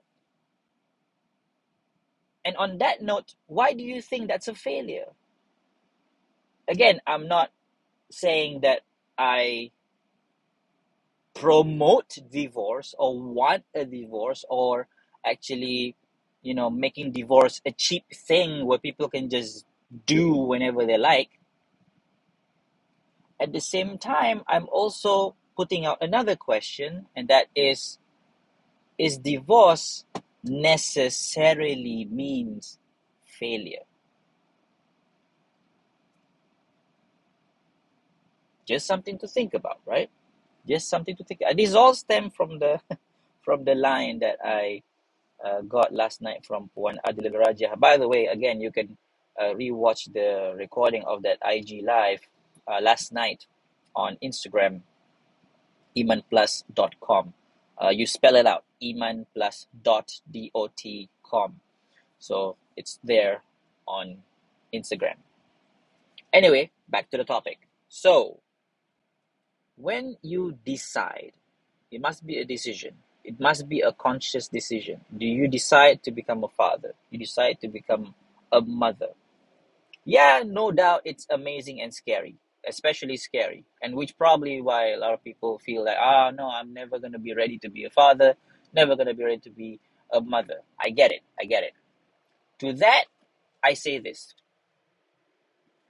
And 2.45 2.55
on 2.57 2.77
that 2.77 3.01
note, 3.01 3.35
why 3.47 3.73
do 3.73 3.83
you 3.83 4.01
think 4.01 4.27
that's 4.27 4.47
a 4.47 4.55
failure? 4.55 5.07
Again, 6.67 7.01
I'm 7.07 7.27
not 7.27 7.51
saying 8.11 8.61
that 8.61 8.81
I 9.17 9.71
promote 11.33 12.17
divorce 12.31 12.95
or 12.97 13.19
want 13.19 13.63
a 13.75 13.85
divorce 13.85 14.45
or 14.49 14.87
actually, 15.25 15.95
you 16.43 16.53
know, 16.53 16.69
making 16.69 17.11
divorce 17.11 17.61
a 17.65 17.71
cheap 17.71 18.05
thing 18.13 18.65
where 18.65 18.79
people 18.79 19.09
can 19.09 19.29
just 19.29 19.65
do 20.05 20.33
whenever 20.33 20.85
they 20.85 20.97
like. 20.97 21.39
At 23.39 23.53
the 23.53 23.61
same 23.61 23.97
time, 23.97 24.43
I'm 24.47 24.67
also 24.71 25.35
putting 25.57 25.85
out 25.85 25.99
another 26.01 26.35
question, 26.35 27.07
and 27.15 27.27
that 27.27 27.47
is 27.55 27.99
Is 28.97 29.17
divorce 29.17 30.05
necessarily 30.45 32.05
means 32.11 32.79
failure? 33.25 33.83
Just 38.65 38.87
something 38.87 39.17
to 39.19 39.27
think 39.27 39.53
about, 39.53 39.79
right? 39.85 40.09
Just 40.67 40.89
something 40.89 41.15
to 41.15 41.23
think. 41.23 41.41
uh, 41.47 41.53
This 41.53 41.73
all 41.73 41.93
stem 41.93 42.29
from 42.31 42.59
the 42.59 42.81
from 43.43 43.63
the 43.63 43.75
line 43.75 44.19
that 44.19 44.37
I 44.43 44.81
uh, 45.45 45.61
got 45.61 45.93
last 45.93 46.21
night 46.21 46.45
from 46.45 46.69
Puan 46.75 46.97
Adil. 47.07 47.79
By 47.79 47.97
the 47.97 48.07
way, 48.07 48.25
again, 48.25 48.59
you 48.59 48.71
can 48.71 48.97
uh, 49.39 49.53
rewatch 49.53 50.11
the 50.13 50.55
recording 50.57 51.03
of 51.05 51.21
that 51.23 51.37
IG 51.45 51.83
live 51.83 52.21
uh, 52.67 52.79
last 52.81 53.13
night 53.13 53.45
on 53.95 54.17
Instagram, 54.23 54.81
imanplus.com. 55.95 57.33
Uh, 57.81 57.89
you 57.89 58.05
spell 58.05 58.35
it 58.35 58.45
out, 58.45 58.63
iman 58.83 59.25
plus 59.33 59.67
dot 59.83 60.11
dot 60.31 60.83
com. 61.23 61.59
So 62.19 62.55
it's 62.77 62.99
there 63.03 63.41
on 63.87 64.17
Instagram. 64.73 65.15
Anyway, 66.31 66.71
back 66.87 67.09
to 67.11 67.17
the 67.17 67.23
topic. 67.23 67.59
So 67.89 68.39
when 69.75 70.17
you 70.21 70.57
decide, 70.65 71.33
it 71.91 72.01
must 72.01 72.25
be 72.25 72.37
a 72.37 72.45
decision. 72.45 72.95
It 73.23 73.39
must 73.39 73.67
be 73.67 73.81
a 73.81 73.91
conscious 73.91 74.47
decision. 74.47 75.01
Do 75.15 75.25
you 75.25 75.47
decide 75.47 76.03
to 76.03 76.11
become 76.11 76.43
a 76.43 76.47
father? 76.47 76.93
You 77.09 77.19
decide 77.19 77.59
to 77.61 77.67
become 77.67 78.13
a 78.51 78.61
mother. 78.61 79.09
Yeah, 80.05 80.43
no 80.45 80.71
doubt 80.71 81.01
it's 81.05 81.25
amazing 81.29 81.81
and 81.81 81.93
scary, 81.93 82.35
especially 82.67 83.17
scary, 83.17 83.65
and 83.81 83.95
which 83.95 84.17
probably 84.17 84.61
why 84.61 84.91
a 84.91 84.97
lot 84.97 85.13
of 85.13 85.23
people 85.23 85.59
feel 85.59 85.85
like, 85.85 85.97
ah, 85.99 86.31
no, 86.31 86.49
I'm 86.49 86.73
never 86.73 86.99
gonna 86.99 87.19
be 87.19 87.33
ready 87.33 87.57
to 87.59 87.69
be 87.69 87.85
a 87.85 87.89
father, 87.89 88.35
never 88.73 88.95
gonna 88.95 89.13
be 89.13 89.23
ready 89.23 89.39
to 89.39 89.49
be 89.49 89.79
a 90.11 90.21
mother. 90.21 90.61
I 90.79 90.89
get 90.89 91.11
it, 91.11 91.21
I 91.39 91.45
get 91.45 91.63
it. 91.63 91.73
To 92.59 92.73
that, 92.73 93.05
I 93.63 93.73
say 93.73 93.99
this: 93.99 94.35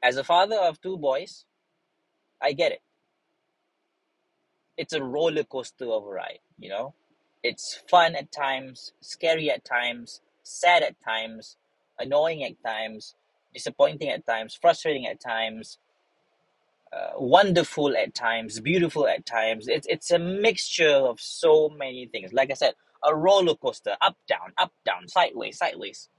as 0.03 0.17
a 0.17 0.24
father 0.24 0.58
of 0.58 0.82
two 0.82 0.98
boys, 0.98 1.46
I 2.41 2.53
get 2.53 2.72
it. 2.72 2.82
It's 4.77 4.94
a 4.94 5.03
roller 5.03 5.44
coaster 5.44 5.86
of 5.86 6.05
a 6.05 6.10
ride, 6.10 6.39
you 6.60 6.70
know. 6.70 6.94
It's 7.44 7.75
fun 7.89 8.15
at 8.15 8.32
times, 8.32 8.94
scary 9.01 9.50
at 9.51 9.63
times, 9.63 10.22
sad 10.44 10.84
at 10.84 10.96
times, 11.03 11.58
annoying 12.00 12.44
at 12.44 12.62
times, 12.63 13.15
disappointing 13.53 14.10
at 14.10 14.25
times, 14.25 14.58
frustrating 14.60 15.08
at 15.08 15.22
times, 15.22 15.77
uh, 16.94 17.12
wonderful 17.18 17.96
at 17.98 18.15
times, 18.15 18.60
beautiful 18.60 19.08
at 19.08 19.25
times. 19.25 19.68
It's 19.68 19.88
it's 19.88 20.12
a 20.12 20.20
mixture 20.20 20.89
of 20.89 21.20
so 21.22 21.70
many 21.70 22.08
things. 22.08 22.34
Like 22.34 22.51
I 22.51 22.56
said, 22.56 22.74
a 23.04 23.15
roller 23.15 23.56
coaster, 23.56 23.96
up 24.01 24.18
down, 24.27 24.54
up 24.58 24.74
down, 24.86 25.08
sideways, 25.08 25.58
sideways. 25.58 26.10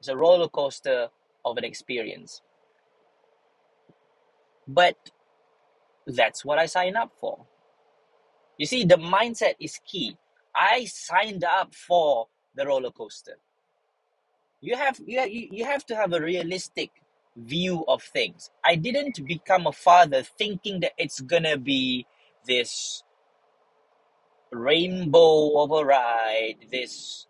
It's 0.00 0.08
a 0.08 0.16
roller 0.16 0.48
coaster 0.48 1.08
of 1.44 1.58
an 1.58 1.64
experience. 1.64 2.42
But 4.68 4.96
that's 6.06 6.44
what 6.44 6.58
I 6.58 6.66
signed 6.66 6.96
up 6.96 7.12
for. 7.20 7.46
You 8.58 8.66
see, 8.66 8.84
the 8.84 8.96
mindset 8.96 9.54
is 9.60 9.80
key. 9.86 10.16
I 10.56 10.86
signed 10.86 11.44
up 11.44 11.74
for 11.74 12.28
the 12.54 12.66
roller 12.66 12.90
coaster. 12.92 13.38
You 14.60 14.76
have 14.76 15.00
you 15.06 15.20
have, 15.20 15.30
you 15.30 15.48
you 15.52 15.64
have 15.66 15.86
to 15.86 15.96
have 15.96 16.12
a 16.12 16.20
realistic 16.20 16.90
view 17.36 17.84
of 17.88 18.02
things. 18.02 18.50
I 18.64 18.76
didn't 18.76 19.24
become 19.26 19.66
a 19.66 19.72
father 19.72 20.22
thinking 20.22 20.80
that 20.80 20.92
it's 20.98 21.20
gonna 21.20 21.56
be 21.56 22.06
this 22.46 23.02
rainbow 24.50 25.62
of 25.62 25.70
a 25.70 25.84
ride, 25.84 26.56
this 26.70 27.26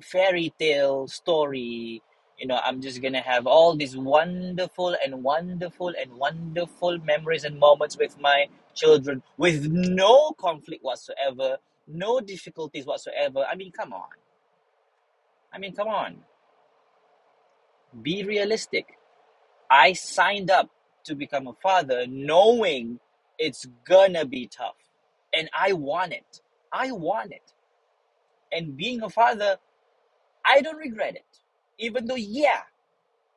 fairy 0.00 0.52
tale 0.58 1.06
story. 1.08 2.02
You 2.38 2.46
know, 2.46 2.60
I'm 2.62 2.80
just 2.80 3.00
gonna 3.02 3.20
have 3.20 3.46
all 3.46 3.76
these 3.76 3.96
wonderful 3.96 4.96
and 5.04 5.22
wonderful 5.22 5.94
and 6.00 6.12
wonderful 6.12 6.98
memories 6.98 7.44
and 7.44 7.58
moments 7.58 7.96
with 7.96 8.18
my 8.20 8.46
children 8.74 9.22
with 9.38 9.66
no 9.70 10.32
conflict 10.32 10.84
whatsoever, 10.84 11.56
no 11.86 12.20
difficulties 12.20 12.86
whatsoever. 12.86 13.46
I 13.50 13.54
mean, 13.54 13.72
come 13.72 13.92
on. 13.92 14.08
I 15.52 15.58
mean, 15.58 15.74
come 15.74 15.88
on. 15.88 16.16
Be 18.02 18.24
realistic. 18.24 18.95
I 19.70 19.94
signed 19.94 20.50
up 20.50 20.70
to 21.04 21.14
become 21.14 21.46
a 21.48 21.54
father 21.62 22.06
knowing 22.08 23.00
it's 23.38 23.66
gonna 23.88 24.24
be 24.24 24.48
tough. 24.48 24.76
And 25.34 25.50
I 25.58 25.74
want 25.74 26.12
it. 26.12 26.40
I 26.72 26.92
want 26.92 27.32
it. 27.32 27.52
And 28.52 28.76
being 28.76 29.02
a 29.02 29.10
father, 29.10 29.58
I 30.46 30.62
don't 30.62 30.78
regret 30.78 31.16
it. 31.16 31.40
Even 31.78 32.06
though, 32.06 32.16
yeah, 32.16 32.62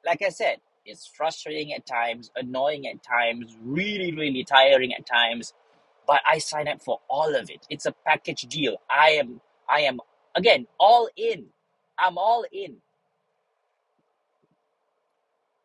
like 0.06 0.22
I 0.24 0.30
said, 0.30 0.58
it's 0.86 1.08
frustrating 1.08 1.74
at 1.74 1.86
times, 1.88 2.32
annoying 2.36 2.88
at 2.88 3.04
times, 3.04 3.58
really, 3.64 4.14
really 4.14 4.46
tiring 4.46 4.94
at 4.94 5.06
times. 5.08 5.54
But 6.08 6.22
I 6.30 6.40
sign 6.40 6.68
up 6.68 6.82
for 6.84 7.00
all 7.10 7.36
of 7.36 7.50
it. 7.52 7.68
It's 7.70 7.86
a 7.88 7.94
package 8.06 8.44
deal. 8.44 8.78
I 8.90 9.12
am, 9.12 9.42
I 9.70 9.82
am, 9.82 10.00
again, 10.36 10.68
all 10.80 11.10
in. 11.18 11.48
I'm 12.00 12.18
all 12.18 12.46
in. 12.52 12.78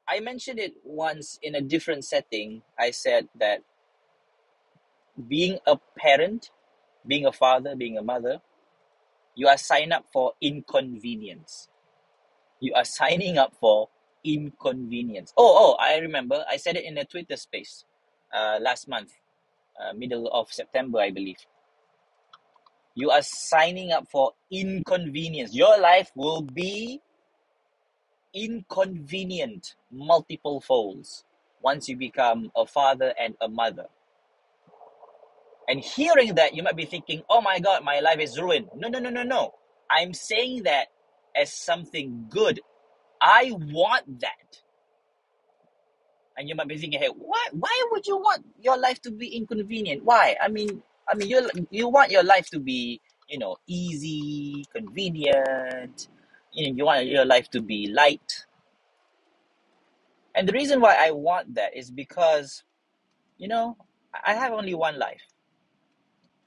I 0.08 0.20
mentioned 0.20 0.58
it 0.58 0.74
once 0.84 1.38
in 1.42 1.54
a 1.54 1.60
different 1.60 2.04
setting. 2.04 2.62
I 2.78 2.90
said 2.90 3.28
that 3.38 3.60
being 5.28 5.58
a 5.66 5.78
parent, 5.98 6.50
being 7.06 7.26
a 7.26 7.32
father, 7.32 7.74
being 7.76 7.96
a 7.98 8.02
mother, 8.02 8.40
you 9.34 9.48
are 9.48 9.56
signing 9.58 9.92
up 9.92 10.06
for 10.12 10.32
inconvenience. 10.40 11.68
You 12.60 12.74
are 12.74 12.84
signing 12.84 13.38
up 13.38 13.54
for 13.60 13.88
inconvenience. 14.24 15.32
Oh, 15.36 15.74
oh, 15.76 15.76
I 15.82 15.98
remember. 15.98 16.44
I 16.50 16.56
said 16.56 16.76
it 16.76 16.84
in 16.84 16.98
a 16.98 17.04
Twitter 17.04 17.36
space 17.36 17.84
uh, 18.34 18.58
last 18.60 18.88
month, 18.88 19.12
uh, 19.80 19.92
middle 19.94 20.28
of 20.28 20.52
September, 20.52 20.98
I 21.00 21.10
believe. 21.10 21.38
You 22.94 23.10
are 23.10 23.22
signing 23.22 23.92
up 23.92 24.06
for 24.10 24.32
inconvenience. 24.50 25.54
Your 25.54 25.78
life 25.80 26.10
will 26.14 26.42
be 26.42 27.00
inconvenient 28.34 29.76
multiple 29.92 30.60
folds 30.60 31.24
once 31.62 31.88
you 31.88 31.96
become 31.96 32.50
a 32.56 32.66
father 32.66 33.14
and 33.20 33.36
a 33.40 33.48
mother. 33.48 33.86
And 35.68 35.80
hearing 35.80 36.34
that, 36.36 36.54
you 36.54 36.62
might 36.62 36.76
be 36.76 36.84
thinking, 36.84 37.22
oh 37.30 37.40
my 37.40 37.58
God, 37.60 37.84
my 37.84 38.00
life 38.00 38.20
is 38.20 38.40
ruined. 38.40 38.68
No, 38.76 38.88
no, 38.88 38.98
no, 38.98 39.10
no, 39.10 39.22
no. 39.22 39.54
I'm 39.90 40.12
saying 40.14 40.64
that 40.64 40.88
as 41.36 41.52
something 41.52 42.26
good. 42.30 42.60
I 43.20 43.52
want 43.52 44.20
that. 44.20 44.60
And 46.36 46.48
you 46.48 46.54
might 46.56 46.68
be 46.68 46.78
thinking, 46.78 47.00
hey, 47.00 47.10
why, 47.16 47.48
why 47.52 47.84
would 47.92 48.06
you 48.06 48.16
want 48.18 48.44
your 48.60 48.78
life 48.78 49.00
to 49.02 49.12
be 49.12 49.28
inconvenient? 49.36 50.04
Why? 50.04 50.36
I 50.42 50.48
mean, 50.48 50.82
I 51.08 51.14
mean, 51.16 51.28
you 51.28 51.50
you 51.70 51.88
want 51.88 52.10
your 52.10 52.24
life 52.24 52.48
to 52.50 52.60
be, 52.60 53.00
you 53.28 53.38
know, 53.38 53.56
easy, 53.68 54.64
convenient. 54.74 56.08
You 56.54 56.72
you 56.74 56.84
want 56.84 57.06
your 57.06 57.24
life 57.24 57.50
to 57.50 57.60
be 57.60 57.88
light. 57.88 58.46
And 60.34 60.48
the 60.48 60.52
reason 60.52 60.80
why 60.80 60.96
I 60.98 61.12
want 61.12 61.54
that 61.54 61.76
is 61.76 61.90
because, 61.90 62.64
you 63.38 63.46
know, 63.48 63.76
I 64.26 64.34
have 64.34 64.52
only 64.52 64.74
one 64.74 64.98
life. 64.98 65.22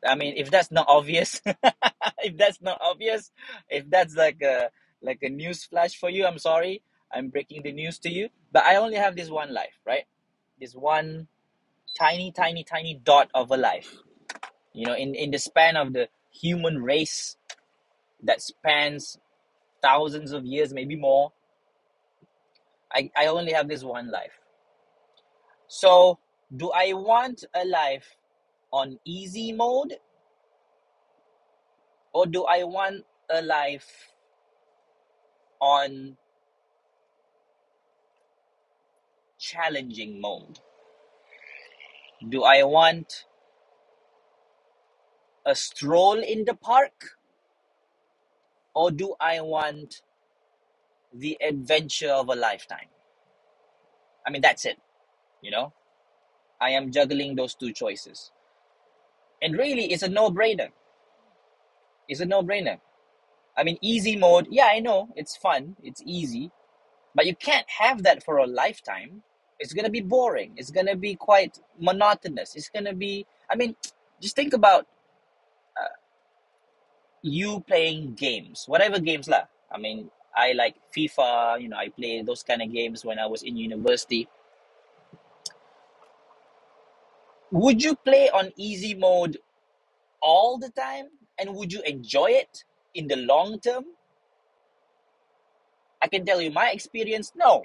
I 0.05 0.15
mean, 0.15 0.35
if 0.37 0.51
that's 0.51 0.71
not 0.71 0.85
obvious, 0.89 1.41
if 2.19 2.37
that's 2.37 2.61
not 2.61 2.79
obvious, 2.81 3.31
if 3.69 3.89
that's 3.89 4.15
like 4.15 4.41
a 4.41 4.69
like 5.01 5.19
a 5.23 5.29
news 5.29 5.63
flash 5.63 5.95
for 5.97 6.09
you, 6.09 6.25
I'm 6.25 6.39
sorry. 6.39 6.81
I'm 7.11 7.29
breaking 7.29 7.63
the 7.63 7.71
news 7.71 7.99
to 7.99 8.09
you. 8.09 8.29
But 8.51 8.63
I 8.65 8.75
only 8.75 8.97
have 8.97 9.15
this 9.15 9.29
one 9.29 9.53
life, 9.53 9.79
right? 9.85 10.05
This 10.59 10.73
one 10.73 11.27
tiny, 11.97 12.31
tiny, 12.31 12.63
tiny 12.63 12.99
dot 13.03 13.29
of 13.33 13.51
a 13.51 13.57
life. 13.57 13.95
You 14.73 14.87
know, 14.87 14.95
in, 14.95 15.15
in 15.15 15.31
the 15.31 15.39
span 15.39 15.77
of 15.77 15.93
the 15.93 16.09
human 16.31 16.81
race 16.83 17.37
that 18.23 18.41
spans 18.41 19.17
thousands 19.81 20.31
of 20.31 20.45
years, 20.45 20.73
maybe 20.73 20.95
more, 20.95 21.31
I, 22.91 23.11
I 23.15 23.27
only 23.27 23.53
have 23.53 23.67
this 23.67 23.83
one 23.83 24.11
life. 24.11 24.39
So 25.67 26.19
do 26.55 26.71
I 26.71 26.93
want 26.93 27.43
a 27.53 27.65
life 27.65 28.15
on 28.71 28.99
easy 29.05 29.51
mode 29.51 29.95
or 32.13 32.25
do 32.25 32.45
I 32.45 32.63
want 32.63 33.05
a 33.29 33.41
life 33.41 34.13
on 35.59 36.17
challenging 39.37 40.21
mode? 40.21 40.59
Do 42.29 42.43
I 42.43 42.63
want 42.63 43.25
a 45.45 45.55
stroll 45.55 46.19
in 46.19 46.45
the 46.45 46.55
park 46.55 47.16
or 48.77 48.91
do 48.91 49.15
I 49.19 49.41
want 49.41 50.03
the 51.11 51.35
adventure 51.41 52.11
of 52.11 52.29
a 52.29 52.35
lifetime? 52.35 52.89
I 54.25 54.29
mean, 54.29 54.43
that's 54.43 54.65
it, 54.65 54.77
you 55.41 55.49
know? 55.49 55.73
I 56.61 56.69
am 56.71 56.91
juggling 56.91 57.35
those 57.35 57.55
two 57.55 57.73
choices. 57.73 58.31
And 59.41 59.57
really, 59.57 59.91
it's 59.91 60.03
a 60.03 60.07
no 60.07 60.29
brainer. 60.29 60.69
It's 62.07 62.19
a 62.19 62.25
no 62.25 62.43
brainer. 62.43 62.79
I 63.57 63.63
mean, 63.63 63.79
easy 63.81 64.15
mode, 64.15 64.47
yeah, 64.51 64.67
I 64.67 64.79
know, 64.79 65.09
it's 65.15 65.35
fun, 65.35 65.75
it's 65.81 66.03
easy, 66.05 66.51
but 67.15 67.25
you 67.25 67.35
can't 67.35 67.67
have 67.79 68.03
that 68.03 68.21
for 68.21 68.37
a 68.37 68.45
lifetime. 68.45 69.23
It's 69.59 69.73
gonna 69.73 69.89
be 69.89 70.01
boring, 70.01 70.53
it's 70.55 70.69
gonna 70.69 70.95
be 70.95 71.15
quite 71.15 71.57
monotonous, 71.79 72.55
it's 72.55 72.69
gonna 72.69 72.93
be, 72.93 73.25
I 73.49 73.55
mean, 73.55 73.75
just 74.21 74.35
think 74.35 74.53
about 74.53 74.85
you 77.21 77.61
playing 77.67 78.13
games, 78.13 78.65
whatever 78.67 78.99
games 78.99 79.27
lah. 79.27 79.45
I 79.71 79.77
mean, 79.77 80.09
I 80.35 80.53
like 80.53 80.75
FIFA, 80.95 81.61
you 81.61 81.69
know, 81.69 81.77
I 81.77 81.89
play 81.89 82.21
those 82.21 82.43
kind 82.43 82.61
of 82.61 82.71
games 82.71 83.03
when 83.03 83.19
I 83.19 83.25
was 83.25 83.43
in 83.43 83.57
university. 83.57 84.27
Would 87.51 87.81
you 87.83 87.95
play 87.95 88.29
on 88.29 88.51
easy 88.55 88.93
mode 88.93 89.37
all 90.21 90.57
the 90.57 90.69
time? 90.69 91.07
And 91.39 91.55
would 91.55 91.71
you 91.71 91.81
enjoy 91.83 92.31
it 92.31 92.63
in 92.93 93.07
the 93.07 93.15
long 93.15 93.59
term? 93.59 93.85
I 96.01 96.07
can 96.07 96.25
tell 96.25 96.41
you 96.41 96.51
my 96.51 96.71
experience 96.71 97.31
no. 97.35 97.63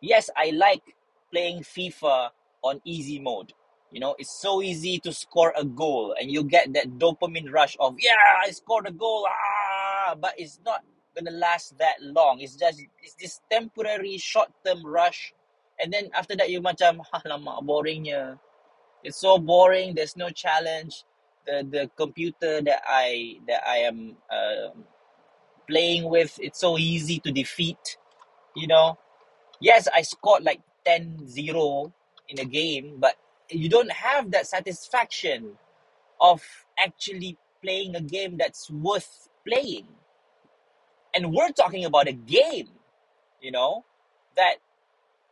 Yes, 0.00 0.30
I 0.36 0.50
like 0.50 0.82
playing 1.30 1.60
FIFA 1.60 2.30
on 2.62 2.80
easy 2.84 3.18
mode. 3.18 3.52
You 3.90 4.00
know, 4.00 4.14
it's 4.18 4.40
so 4.40 4.60
easy 4.60 4.98
to 5.00 5.12
score 5.12 5.52
a 5.56 5.64
goal 5.64 6.14
and 6.20 6.30
you 6.30 6.44
get 6.44 6.72
that 6.74 6.98
dopamine 6.98 7.50
rush 7.50 7.76
of, 7.80 7.96
yeah, 7.98 8.44
I 8.44 8.50
scored 8.50 8.86
a 8.86 8.92
goal. 8.92 9.26
Ah, 9.26 10.14
but 10.14 10.34
it's 10.36 10.60
not 10.64 10.84
to 11.16 11.30
last 11.32 11.76
that 11.78 11.96
long. 12.00 12.40
It's 12.40 12.54
just, 12.54 12.82
it's 13.02 13.14
this 13.14 13.40
temporary 13.50 14.18
short 14.18 14.48
term 14.64 14.84
rush. 14.84 15.32
And 15.80 15.92
then 15.92 16.10
after 16.14 16.36
that, 16.36 16.50
you 16.50 16.60
macam, 16.60 17.00
alamak, 17.14 17.64
boringnya. 17.64 18.38
It's 19.02 19.20
so 19.20 19.38
boring. 19.38 19.94
There's 19.94 20.16
no 20.16 20.30
challenge. 20.30 21.04
The, 21.46 21.64
the 21.64 21.90
computer 21.96 22.60
that 22.60 22.82
I 22.86 23.40
that 23.46 23.62
I 23.66 23.88
am 23.88 24.16
uh, 24.28 24.76
playing 25.66 26.04
with, 26.10 26.36
it's 26.42 26.60
so 26.60 26.76
easy 26.76 27.20
to 27.20 27.32
defeat. 27.32 27.96
You 28.54 28.66
know, 28.66 28.98
yes, 29.60 29.88
I 29.94 30.02
scored 30.02 30.42
like 30.42 30.60
10-0 30.86 31.92
in 32.28 32.38
a 32.40 32.44
game, 32.44 32.96
but 32.98 33.16
you 33.50 33.68
don't 33.68 33.92
have 33.92 34.30
that 34.32 34.46
satisfaction 34.46 35.52
of 36.20 36.42
actually 36.78 37.36
playing 37.62 37.96
a 37.96 38.00
game 38.00 38.36
that's 38.36 38.70
worth 38.70 39.28
playing. 39.46 39.86
And 41.14 41.32
we're 41.32 41.50
talking 41.52 41.84
about 41.84 42.08
a 42.08 42.12
game, 42.12 42.68
you 43.40 43.50
know, 43.50 43.84
that 44.36 44.56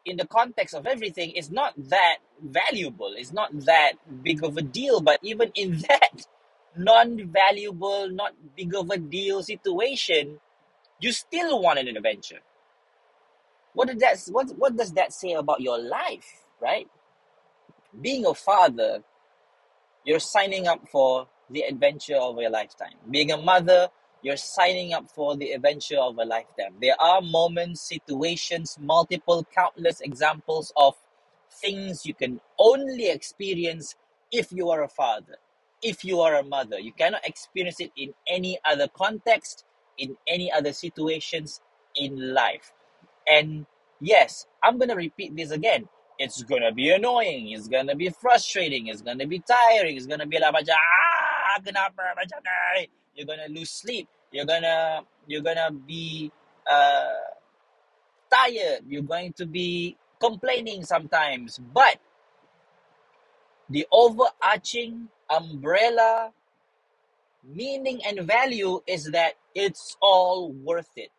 in 0.05 0.17
the 0.17 0.27
context 0.27 0.75
of 0.75 0.87
everything 0.87 1.33
is 1.33 1.51
not 1.51 1.75
that 1.91 2.19
valuable, 2.43 3.15
it's 3.17 3.33
not 3.33 3.51
that 3.67 3.93
big 4.23 4.45
of 4.45 4.57
a 4.57 4.63
deal, 4.63 5.01
but 5.01 5.21
even 5.23 5.51
in 5.55 5.79
that 5.89 6.27
non-valuable, 6.77 8.09
not 8.11 8.35
big 8.57 8.75
of 8.75 8.91
a 8.91 8.99
deal 8.99 9.43
situation, 9.43 10.39
you 11.01 11.13
still 11.13 11.61
want 11.63 11.79
an 11.79 11.89
adventure. 11.89 12.41
What 13.75 13.89
did 13.89 14.01
that 14.01 14.19
what 14.31 14.49
what 14.57 14.77
does 14.77 14.93
that 14.95 15.13
say 15.13 15.33
about 15.33 15.61
your 15.61 15.79
life, 15.79 16.45
right? 16.61 16.89
Being 18.01 18.27
a 18.27 18.35
father, 18.35 19.03
you're 20.05 20.21
signing 20.21 20.67
up 20.67 20.89
for 20.89 21.29
the 21.51 21.63
adventure 21.63 22.17
of 22.17 22.37
a 22.37 22.49
lifetime. 22.49 22.95
Being 23.11 23.33
a 23.33 23.37
mother, 23.37 23.89
you're 24.23 24.37
signing 24.37 24.93
up 24.93 25.11
for 25.11 25.37
the 25.37 25.53
adventure 25.53 25.99
of 25.99 26.19
a 26.19 26.25
lifetime. 26.25 26.75
There 26.81 27.01
are 27.01 27.21
moments, 27.21 27.89
situations, 27.89 28.77
multiple, 28.81 29.47
countless 29.55 30.01
examples 30.01 30.73
of 30.77 30.95
things 31.63 32.05
you 32.05 32.15
can 32.15 32.41
only 32.59 33.09
experience 33.09 33.95
if 34.33 34.53
you 34.53 34.71
are 34.71 34.83
a 34.83 34.89
father, 34.89 35.37
if 35.83 36.05
you 36.05 36.21
are 36.21 36.35
a 36.37 36.43
mother. 36.43 36.79
You 36.79 36.93
cannot 36.93 37.27
experience 37.27 37.81
it 37.81 37.93
in 37.97 38.15
any 38.29 38.59
other 38.65 38.89
context, 38.89 39.65
in 39.99 40.17
any 40.27 40.51
other 40.53 40.73
situations 40.73 41.61
in 41.95 42.35
life. 42.35 42.73
And 43.29 43.67
yes, 44.01 44.47
I'm 44.63 44.79
going 44.79 44.91
to 44.91 44.97
repeat 44.97 45.37
this 45.37 45.51
again. 45.51 45.89
It's 46.19 46.43
to 46.43 46.73
be 46.73 46.91
annoying. 46.91 47.51
It's 47.51 47.69
to 47.69 47.95
be 47.95 48.09
frustrating. 48.11 48.89
It's 48.89 49.03
to 49.03 49.27
be 49.27 49.41
tiring. 49.41 49.97
It's 49.97 50.07
to 50.07 50.27
be 50.27 50.39
like 50.39 50.55
ah? 50.55 51.61
You're 53.15 53.27
to 53.27 53.53
lose 53.53 53.71
sleep. 53.71 54.09
You're 54.33 54.47
to 54.47 55.03
you're 55.27 55.43
to 55.43 55.71
be 55.87 56.33
uh, 56.71 57.09
tired. 58.33 58.81
You're 58.89 59.03
going 59.03 59.33
to 59.35 59.47
be 59.47 59.97
complaining 60.21 60.85
sometimes. 60.85 61.59
But 61.59 61.99
the 63.69 63.87
overarching 63.93 65.09
umbrella 65.29 66.33
meaning 67.45 68.01
and 68.05 68.27
value 68.27 68.81
is 68.87 69.11
that 69.13 69.35
it's 69.55 69.97
all 70.01 70.53
worth 70.53 70.91
it. 70.97 71.11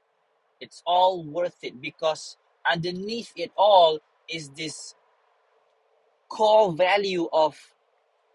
It's 0.59 0.81
all 0.85 1.23
worth 1.23 1.63
it 1.63 1.81
because 1.81 2.37
underneath 2.69 3.31
it 3.35 3.51
all 3.55 3.99
is 4.29 4.49
this 4.49 4.95
core 6.29 6.73
value 6.73 7.29
of 7.33 7.57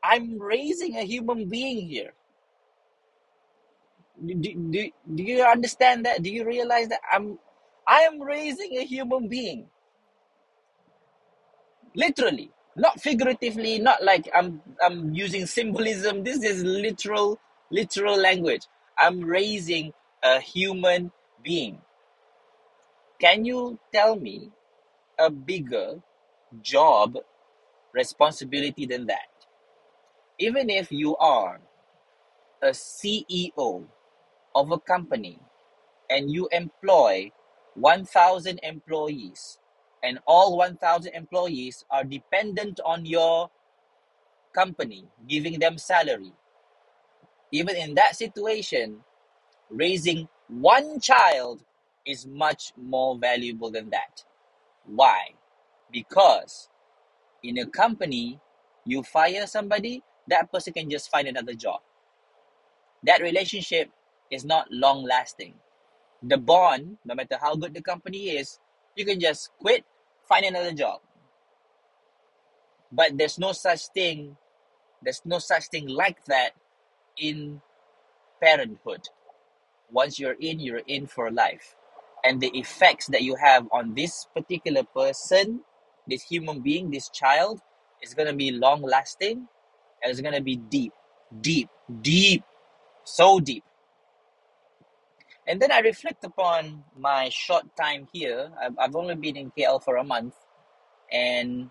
I'm 0.02 0.38
raising 0.38 0.96
a 0.96 1.04
human 1.04 1.48
being 1.48 1.88
here. 1.88 2.12
Do, 4.24 4.34
do, 4.34 4.90
do 5.14 5.22
you 5.22 5.42
understand 5.42 6.06
that? 6.06 6.22
Do 6.22 6.30
you 6.30 6.44
realize 6.44 6.88
that 6.88 7.00
I'm 7.12 7.38
I 7.86 8.00
am 8.02 8.20
raising 8.22 8.76
a 8.78 8.84
human 8.84 9.28
being? 9.28 9.66
Literally, 11.94 12.50
not 12.76 13.00
figuratively, 13.00 13.78
not 13.78 14.02
like 14.02 14.28
I'm 14.34 14.62
I'm 14.82 15.14
using 15.14 15.46
symbolism. 15.46 16.24
This 16.24 16.42
is 16.44 16.64
literal 16.64 17.40
literal 17.70 18.16
language. 18.16 18.62
I'm 18.98 19.20
raising 19.22 19.92
a 20.22 20.40
human 20.40 21.12
being. 21.42 21.80
Can 23.20 23.44
you 23.44 23.78
tell 23.92 24.16
me 24.16 24.50
a 25.22 25.30
bigger 25.30 26.02
job 26.62 27.16
responsibility 27.94 28.86
than 28.86 29.06
that? 29.06 29.28
Even 30.38 30.68
if 30.68 30.90
you 30.90 31.16
are 31.16 31.60
a 32.62 32.70
CEO 32.70 33.84
of 34.54 34.70
a 34.70 34.78
company 34.78 35.38
and 36.10 36.30
you 36.30 36.48
employ 36.52 37.30
1,000 37.74 38.60
employees, 38.62 39.58
and 40.02 40.18
all 40.26 40.56
1,000 40.58 41.12
employees 41.14 41.84
are 41.90 42.04
dependent 42.04 42.80
on 42.84 43.06
your 43.06 43.50
company 44.54 45.06
giving 45.28 45.58
them 45.58 45.78
salary, 45.78 46.32
even 47.52 47.76
in 47.76 47.94
that 47.94 48.16
situation, 48.16 48.98
raising 49.70 50.28
one 50.48 51.00
child 51.00 51.64
is 52.04 52.26
much 52.26 52.72
more 52.76 53.16
valuable 53.16 53.70
than 53.70 53.90
that. 53.90 54.24
Why? 54.86 55.34
Because 55.90 56.68
in 57.42 57.58
a 57.58 57.66
company, 57.66 58.40
you 58.84 59.02
fire 59.02 59.46
somebody, 59.46 60.02
that 60.28 60.52
person 60.52 60.72
can 60.72 60.90
just 60.90 61.10
find 61.10 61.28
another 61.28 61.54
job. 61.54 61.80
That 63.04 63.20
relationship 63.22 63.90
is 64.30 64.44
not 64.44 64.70
long 64.70 65.04
lasting. 65.04 65.54
The 66.22 66.38
bond, 66.38 66.98
no 67.04 67.14
matter 67.14 67.38
how 67.40 67.56
good 67.56 67.74
the 67.74 67.82
company 67.82 68.30
is, 68.30 68.58
you 68.96 69.04
can 69.04 69.20
just 69.20 69.50
quit, 69.60 69.84
find 70.28 70.44
another 70.44 70.72
job. 70.72 71.00
But 72.92 73.18
there's 73.18 73.38
no 73.38 73.52
such 73.52 73.86
thing, 73.88 74.36
there's 75.02 75.22
no 75.24 75.38
such 75.38 75.66
thing 75.68 75.88
like 75.88 76.24
that 76.26 76.50
in 77.16 77.60
parenthood. 78.40 79.08
Once 79.90 80.18
you're 80.18 80.36
in, 80.40 80.60
you're 80.60 80.82
in 80.86 81.06
for 81.06 81.30
life. 81.30 81.76
And 82.24 82.40
the 82.40 82.50
effects 82.58 83.06
that 83.08 83.22
you 83.22 83.36
have 83.36 83.66
on 83.72 83.94
this 83.94 84.26
particular 84.34 84.84
person, 84.84 85.60
this 86.06 86.22
human 86.22 86.60
being, 86.60 86.90
this 86.90 87.08
child, 87.10 87.60
is 88.02 88.14
going 88.14 88.28
to 88.28 88.34
be 88.34 88.52
long 88.52 88.82
lasting 88.82 89.48
and 90.02 90.10
it's 90.10 90.20
going 90.20 90.34
to 90.34 90.42
be 90.42 90.56
deep, 90.56 90.92
deep, 91.40 91.68
deep, 92.02 92.44
so 93.04 93.40
deep. 93.40 93.64
And 95.46 95.60
then 95.60 95.72
I 95.72 95.80
reflect 95.80 96.24
upon 96.24 96.84
my 96.96 97.28
short 97.30 97.64
time 97.76 98.08
here. 98.12 98.50
I've, 98.60 98.78
I've 98.78 98.96
only 98.96 99.16
been 99.16 99.36
in 99.36 99.50
KL 99.50 99.82
for 99.82 99.96
a 99.96 100.04
month, 100.04 100.34
and 101.12 101.70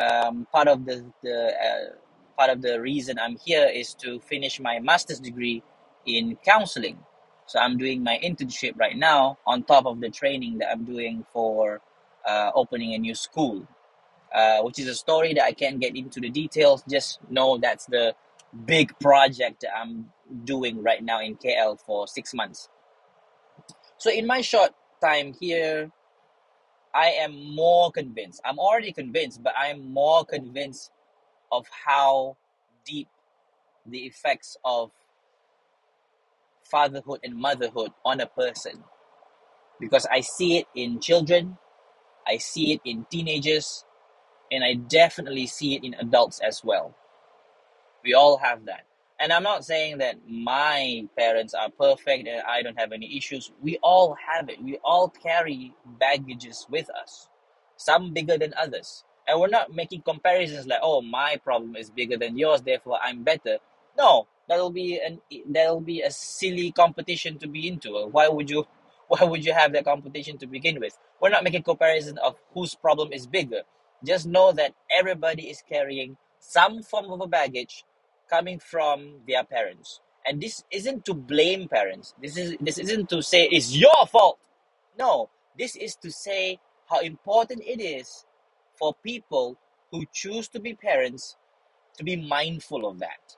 um, 0.00 0.46
part 0.52 0.68
of 0.68 0.86
the, 0.86 1.04
the 1.22 1.52
uh, 1.54 1.96
part 2.38 2.50
of 2.50 2.62
the 2.62 2.80
reason 2.80 3.18
I'm 3.18 3.36
here 3.44 3.66
is 3.66 3.94
to 3.96 4.20
finish 4.20 4.60
my 4.60 4.80
master's 4.80 5.20
degree 5.20 5.62
in 6.06 6.36
counseling. 6.44 6.98
So 7.46 7.58
I'm 7.58 7.76
doing 7.76 8.02
my 8.02 8.18
internship 8.22 8.78
right 8.78 8.96
now 8.96 9.38
on 9.46 9.64
top 9.64 9.86
of 9.86 10.00
the 10.00 10.10
training 10.10 10.58
that 10.58 10.70
I'm 10.70 10.84
doing 10.84 11.26
for 11.32 11.80
uh, 12.26 12.50
opening 12.54 12.94
a 12.94 12.98
new 12.98 13.14
school, 13.14 13.66
uh, 14.34 14.60
which 14.62 14.78
is 14.78 14.88
a 14.88 14.94
story 14.94 15.34
that 15.34 15.44
I 15.44 15.52
can't 15.52 15.78
get 15.78 15.94
into 15.94 16.20
the 16.20 16.30
details. 16.30 16.82
Just 16.88 17.18
know 17.30 17.58
that's 17.58 17.86
the 17.86 18.14
big 18.64 18.98
project 18.98 19.60
that 19.60 19.76
I'm 19.76 20.10
doing 20.44 20.82
right 20.82 21.02
now 21.02 21.20
in 21.20 21.36
KL 21.36 21.78
for 21.78 22.06
six 22.08 22.32
months. 22.32 22.68
So 23.98 24.10
in 24.10 24.26
my 24.26 24.40
short 24.40 24.70
time 25.02 25.34
here, 25.38 25.90
I 26.94 27.08
am 27.10 27.54
more 27.54 27.90
convinced. 27.90 28.40
I'm 28.44 28.58
already 28.58 28.92
convinced, 28.92 29.42
but 29.42 29.52
I'm 29.58 29.92
more 29.92 30.24
convinced 30.24 30.92
of 31.50 31.66
how 31.86 32.36
deep 32.84 33.08
the 33.86 33.98
effects 33.98 34.56
of 34.64 34.90
fatherhood 36.64 37.20
and 37.24 37.36
motherhood 37.36 37.92
on 38.04 38.20
a 38.20 38.26
person 38.26 38.84
because 39.80 40.06
I 40.10 40.20
see 40.20 40.58
it 40.58 40.66
in 40.74 41.00
children, 41.00 41.58
I 42.26 42.38
see 42.38 42.74
it 42.74 42.80
in 42.84 43.06
teenagers, 43.10 43.84
and 44.52 44.64
I 44.64 44.74
definitely 44.74 45.46
see 45.48 45.76
it 45.76 45.84
in 45.84 45.94
adults 45.94 46.40
as 46.40 46.62
well 46.64 46.94
We 48.04 48.14
all 48.14 48.38
have 48.38 48.66
that. 48.66 48.82
And 49.20 49.34
I'm 49.34 49.44
not 49.44 49.66
saying 49.66 49.98
that 49.98 50.16
my 50.28 51.06
parents 51.18 51.54
are 51.54 51.70
perfect 51.70 52.28
and 52.28 52.42
I 52.48 52.62
don't 52.62 52.80
have 52.80 52.92
any 52.92 53.18
issues. 53.18 53.52
We 53.62 53.78
all 53.82 54.16
have 54.32 54.48
it. 54.48 54.62
We 54.64 54.78
all 54.84 55.10
carry 55.10 55.74
baggages 56.00 56.66
with 56.70 56.88
us, 56.90 57.28
some 57.76 58.14
bigger 58.14 58.38
than 58.38 58.54
others. 58.56 59.04
And 59.28 59.40
we're 59.40 59.48
not 59.50 59.74
making 59.74 60.02
comparisons 60.02 60.66
like, 60.68 60.80
oh, 60.82 61.02
my 61.02 61.36
problem 61.44 61.76
is 61.76 61.90
bigger 61.90 62.18
than 62.18 62.38
yours, 62.38 62.62
therefore 62.62 62.98
I'm 63.04 63.24
better. 63.24 63.58
No, 63.98 64.28
that'll 64.48 64.70
be 64.70 65.00
an 65.00 65.20
that'll 65.48 65.80
be 65.80 66.02
a 66.02 66.10
silly 66.10 66.72
competition 66.72 67.38
to 67.38 67.48
be 67.48 67.68
into. 67.68 68.08
Why 68.10 68.28
would 68.28 68.50
you 68.50 68.66
why 69.08 69.24
would 69.24 69.44
you 69.44 69.52
have 69.54 69.72
that 69.74 69.84
competition 69.84 70.38
to 70.38 70.46
begin 70.46 70.80
with? 70.80 70.98
We're 71.20 71.30
not 71.30 71.44
making 71.44 71.64
comparison 71.64 72.18
of 72.18 72.36
whose 72.54 72.74
problem 72.74 73.12
is 73.12 73.26
bigger. 73.26 73.62
Just 74.04 74.26
know 74.26 74.52
that 74.52 74.74
everybody 74.96 75.44
is 75.50 75.62
carrying 75.68 76.16
some 76.40 76.82
form 76.82 77.10
of 77.12 77.20
a 77.20 77.26
baggage 77.26 77.84
coming 78.30 78.58
from 78.58 79.20
their 79.28 79.44
parents. 79.44 80.00
And 80.26 80.40
this 80.42 80.64
isn't 80.70 81.04
to 81.06 81.14
blame 81.14 81.68
parents. 81.68 82.14
This 82.22 82.36
is 82.36 82.56
this 82.60 82.78
isn't 82.78 83.10
to 83.10 83.22
say 83.22 83.44
it's 83.46 83.76
your 83.76 84.06
fault. 84.10 84.38
No, 84.98 85.30
this 85.58 85.76
is 85.76 85.96
to 85.96 86.10
say 86.10 86.58
how 86.90 87.00
important 87.00 87.62
it 87.66 87.80
is 87.82 88.24
for 88.78 88.94
people 89.04 89.58
who 89.90 90.04
choose 90.12 90.48
to 90.48 90.60
be 90.60 90.74
parents 90.74 91.36
to 91.98 92.04
be 92.04 92.16
mindful 92.16 92.86
of 92.86 92.98
that, 93.00 93.36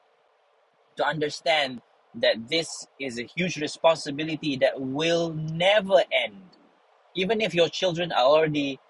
to 0.96 1.06
understand 1.06 1.80
that 2.14 2.48
this 2.48 2.86
is 3.00 3.18
a 3.18 3.24
huge 3.24 3.56
responsibility 3.58 4.56
that 4.56 4.80
will 4.80 5.34
never 5.34 6.02
end. 6.12 6.42
Even 7.14 7.40
if 7.40 7.54
your 7.54 7.68
children 7.68 8.12
are 8.12 8.24
already 8.24 8.80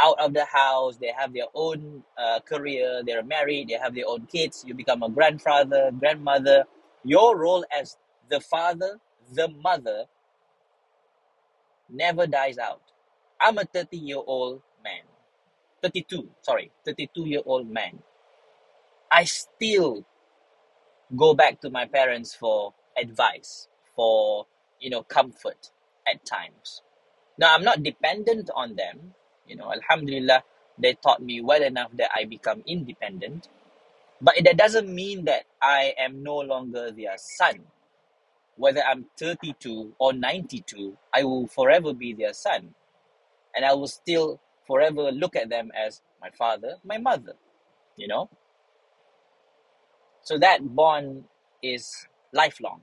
out 0.00 0.18
of 0.20 0.32
the 0.34 0.44
house 0.44 0.96
they 0.98 1.12
have 1.16 1.32
their 1.32 1.46
own 1.54 2.02
uh, 2.16 2.40
career 2.40 3.02
they're 3.06 3.22
married 3.24 3.68
they 3.68 3.74
have 3.74 3.94
their 3.94 4.06
own 4.06 4.26
kids 4.26 4.64
you 4.66 4.74
become 4.74 5.02
a 5.02 5.08
grandfather 5.08 5.90
grandmother 5.98 6.64
your 7.04 7.36
role 7.36 7.64
as 7.76 7.96
the 8.30 8.40
father 8.40 8.98
the 9.34 9.48
mother 9.62 10.04
never 11.88 12.26
dies 12.26 12.58
out. 12.58 12.82
I'm 13.40 13.58
a 13.58 13.64
30 13.64 13.96
year 13.96 14.18
old 14.26 14.62
man. 14.82 15.02
32 15.82 16.28
sorry 16.42 16.72
32 16.84 17.26
year 17.28 17.42
old 17.46 17.70
man. 17.70 17.98
I 19.10 19.24
still 19.24 20.04
go 21.16 21.34
back 21.34 21.60
to 21.60 21.70
my 21.70 21.86
parents 21.86 22.34
for 22.34 22.74
advice 23.00 23.68
for 23.96 24.46
you 24.80 24.90
know 24.90 25.02
comfort 25.02 25.70
at 26.08 26.24
times 26.26 26.82
now 27.38 27.54
i'm 27.54 27.64
not 27.64 27.82
dependent 27.82 28.50
on 28.56 28.76
them 28.76 29.14
you 29.46 29.56
know 29.56 29.72
alhamdulillah 29.72 30.42
they 30.78 30.94
taught 30.94 31.22
me 31.22 31.40
well 31.40 31.62
enough 31.62 31.90
that 31.96 32.10
i 32.16 32.24
become 32.24 32.62
independent 32.66 33.48
But 34.20 34.36
that 34.44 34.58
doesn't 34.58 34.90
mean 34.92 35.26
that 35.26 35.44
I 35.62 35.94
am 35.98 36.22
no 36.24 36.38
longer 36.38 36.90
their 36.92 37.16
son. 37.18 37.62
Whether 38.56 38.82
I'm 38.82 39.06
32 39.18 39.94
or 39.98 40.12
92, 40.12 40.96
I 41.14 41.24
will 41.24 41.46
forever 41.48 41.94
be 41.94 42.14
their 42.14 42.34
son. 42.34 42.74
And 43.54 43.64
I 43.64 43.74
will 43.74 43.88
still 43.88 44.40
forever 44.66 45.12
look 45.12 45.36
at 45.36 45.50
them 45.50 45.70
as 45.76 46.02
my 46.20 46.30
father, 46.30 46.76
my 46.84 46.98
mother, 46.98 47.34
you 47.96 48.08
know? 48.08 48.30
So 50.28 50.36
that 50.40 50.60
bond 50.76 51.24
is 51.62 52.06
lifelong, 52.34 52.82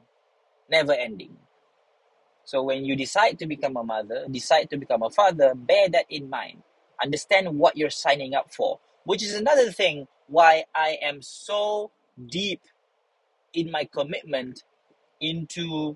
never 0.67 0.93
ending. 0.93 1.37
So 2.43 2.63
when 2.63 2.85
you 2.85 2.95
decide 2.95 3.37
to 3.37 3.45
become 3.45 3.77
a 3.77 3.83
mother, 3.83 4.25
decide 4.31 4.71
to 4.71 4.77
become 4.77 5.03
a 5.03 5.11
father, 5.11 5.53
bear 5.53 5.87
that 5.89 6.05
in 6.09 6.27
mind. 6.27 6.63
Understand 7.03 7.59
what 7.59 7.77
you're 7.77 7.91
signing 7.91 8.33
up 8.33 8.51
for, 8.51 8.79
which 9.03 9.21
is 9.21 9.35
another 9.35 9.71
thing 9.71 10.07
why 10.25 10.63
I 10.73 10.97
am 11.03 11.21
so 11.21 11.91
deep 12.31 12.61
in 13.53 13.69
my 13.69 13.85
commitment 13.93 14.63
into 15.21 15.95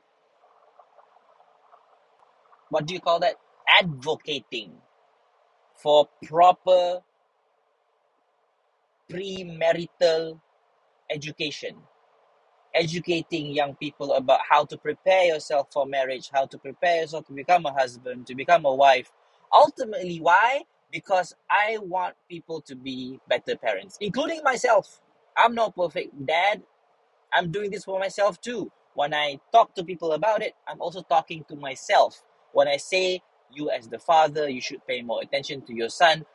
what 2.70 2.86
do 2.86 2.94
you 2.94 3.00
call 3.00 3.22
that? 3.22 3.38
Advocating 3.68 4.74
for 5.74 6.10
proper 6.28 7.00
premarital 9.12 10.40
education. 11.12 11.76
Educating 12.76 13.48
young 13.48 13.76
people 13.76 14.14
about 14.14 14.42
how 14.50 14.66
to 14.66 14.78
prepare 14.78 15.26
yourself 15.26 15.68
for 15.74 15.86
marriage, 15.88 16.30
how 16.34 16.46
to 16.46 16.58
prepare 16.58 17.02
yourself 17.02 17.26
to 17.28 17.34
become 17.34 17.66
a 17.66 17.74
husband, 17.74 18.28
to 18.28 18.36
become 18.36 18.66
a 18.66 18.74
wife. 18.76 19.12
Ultimately, 19.54 20.20
why? 20.22 20.64
Because 20.92 21.36
I 21.52 21.80
want 21.82 22.16
people 22.30 22.62
to 22.62 22.76
be 22.76 23.20
better 23.30 23.58
parents, 23.58 23.98
including 24.02 24.44
myself. 24.44 25.02
I'm 25.38 25.56
not 25.56 25.76
perfect 25.76 26.26
dad. 26.28 26.64
I'm 27.34 27.52
doing 27.52 27.72
this 27.72 27.86
for 27.86 28.00
myself 28.00 28.42
too. 28.42 28.72
When 28.96 29.14
I 29.14 29.40
talk 29.52 29.76
to 29.76 29.84
people 29.84 30.14
about 30.14 30.42
it, 30.42 30.54
I'm 30.68 30.82
also 30.82 31.02
talking 31.04 31.46
to 31.50 31.56
myself. 31.56 32.24
When 32.54 32.68
I 32.68 32.78
say, 32.78 33.22
you 33.54 33.70
as 33.72 33.88
the 33.88 34.00
father, 34.00 34.50
you 34.50 34.62
should 34.62 34.86
pay 34.88 35.02
more 35.02 35.22
attention 35.24 35.62
to 35.64 35.76
your 35.76 35.90
son, 35.90 36.26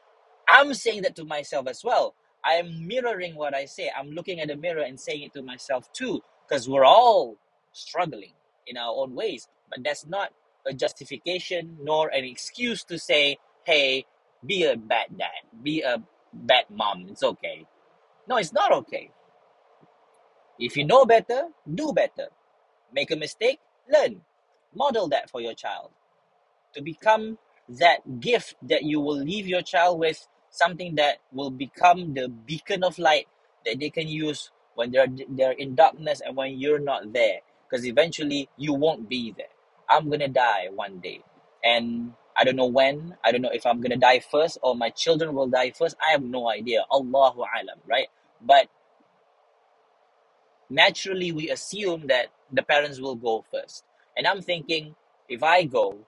I'm 0.48 0.74
saying 0.74 1.02
that 1.02 1.16
to 1.16 1.24
myself 1.24 1.68
as 1.68 1.82
well. 1.84 2.14
I 2.46 2.54
am 2.54 2.86
mirroring 2.86 3.36
what 3.36 3.54
I 3.54 3.66
say. 3.66 3.90
I'm 3.96 4.10
looking 4.10 4.40
at 4.40 4.48
the 4.48 4.56
mirror 4.56 4.82
and 4.82 4.98
saying 5.00 5.22
it 5.22 5.34
to 5.34 5.42
myself 5.42 5.92
too, 5.92 6.22
because 6.48 6.68
we're 6.68 6.84
all 6.86 7.36
struggling 7.72 8.32
in 8.66 8.76
our 8.76 8.94
own 8.94 9.14
ways. 9.14 9.48
But 9.70 9.84
that's 9.84 10.06
not 10.06 10.32
a 10.66 10.74
justification 10.74 11.78
nor 11.82 12.08
an 12.08 12.24
excuse 12.24 12.84
to 12.84 12.98
say, 12.98 13.38
hey, 13.64 14.06
be 14.46 14.64
a 14.64 14.76
bad 14.76 15.18
dad, 15.18 15.42
be 15.62 15.82
a 15.82 16.02
bad 16.32 16.66
mom. 16.70 17.06
It's 17.10 17.22
okay. 17.22 17.66
No, 18.28 18.38
it's 18.38 18.52
not 18.52 18.72
okay. 18.72 19.10
If 20.58 20.76
you 20.76 20.84
know 20.84 21.04
better, 21.04 21.48
do 21.72 21.92
better. 21.92 22.28
Make 22.92 23.10
a 23.10 23.16
mistake, 23.16 23.60
learn. 23.92 24.22
Model 24.74 25.08
that 25.08 25.30
for 25.30 25.40
your 25.40 25.54
child 25.54 25.90
to 26.74 26.82
become 26.82 27.38
that 27.68 28.20
gift 28.20 28.56
that 28.62 28.84
you 28.84 29.00
will 29.00 29.16
leave 29.18 29.46
your 29.46 29.62
child 29.62 29.98
with, 29.98 30.26
something 30.54 30.94
that 30.94 31.18
will 31.32 31.50
become 31.50 32.14
the 32.14 32.28
beacon 32.28 32.84
of 32.84 32.98
light 32.98 33.26
that 33.66 33.80
they 33.80 33.90
can 33.90 34.06
use 34.06 34.50
when 34.74 34.92
they're 34.92 35.10
they're 35.30 35.52
in 35.58 35.74
darkness 35.74 36.22
and 36.24 36.36
when 36.36 36.58
you're 36.58 36.78
not 36.78 37.12
there. 37.12 37.40
Because 37.66 37.84
eventually 37.86 38.48
you 38.56 38.72
won't 38.74 39.08
be 39.08 39.34
there. 39.36 39.50
I'm 39.90 40.08
gonna 40.08 40.28
die 40.28 40.68
one 40.70 41.00
day, 41.00 41.20
and 41.64 42.14
I 42.36 42.44
don't 42.44 42.56
know 42.56 42.70
when. 42.70 43.16
I 43.24 43.32
don't 43.32 43.42
know 43.42 43.52
if 43.52 43.66
I'm 43.66 43.80
gonna 43.80 43.98
die 43.98 44.20
first 44.20 44.58
or 44.62 44.76
my 44.76 44.90
children 44.90 45.34
will 45.34 45.48
die 45.48 45.72
first. 45.72 45.96
I 46.06 46.12
have 46.12 46.22
no 46.22 46.48
idea. 46.48 46.84
Allahu 46.92 47.42
alam, 47.42 47.82
right? 47.88 48.08
But 48.40 48.68
naturally 50.70 51.32
we 51.32 51.50
assume 51.50 52.06
that 52.08 52.28
the 52.52 52.62
parents 52.62 53.00
will 53.00 53.16
go 53.16 53.44
first. 53.52 53.84
And 54.16 54.26
I'm 54.26 54.42
thinking, 54.42 54.94
if 55.28 55.42
I 55.42 55.64
go, 55.64 55.98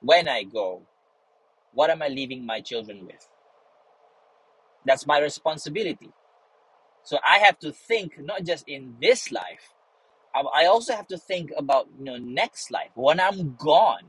when 0.00 0.28
I 0.28 0.44
go, 0.44 0.82
what 1.74 1.90
am 1.90 2.02
I 2.02 2.08
leaving 2.08 2.46
my 2.46 2.60
children 2.60 3.06
with? 3.06 3.28
That's 4.86 5.06
my 5.06 5.20
responsibility. 5.20 6.10
So 7.04 7.18
I 7.26 7.38
have 7.38 7.58
to 7.60 7.72
think 7.72 8.18
not 8.20 8.44
just 8.44 8.68
in 8.68 8.96
this 9.00 9.32
life. 9.32 9.74
I 10.54 10.66
also 10.66 10.94
have 10.94 11.06
to 11.08 11.18
think 11.18 11.50
about 11.56 11.88
you 11.98 12.04
know 12.04 12.18
next 12.18 12.70
life 12.70 12.90
when 12.94 13.20
I'm 13.20 13.56
gone, 13.56 14.04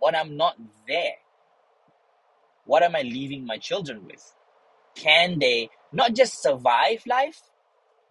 when 0.00 0.14
I'm 0.14 0.36
not 0.36 0.56
there. 0.86 1.16
What 2.64 2.82
am 2.82 2.94
I 2.96 3.02
leaving 3.02 3.46
my 3.46 3.58
children 3.58 4.06
with? 4.06 4.34
Can 4.94 5.38
they 5.38 5.70
not 5.92 6.14
just 6.14 6.42
survive 6.42 7.02
life, 7.06 7.40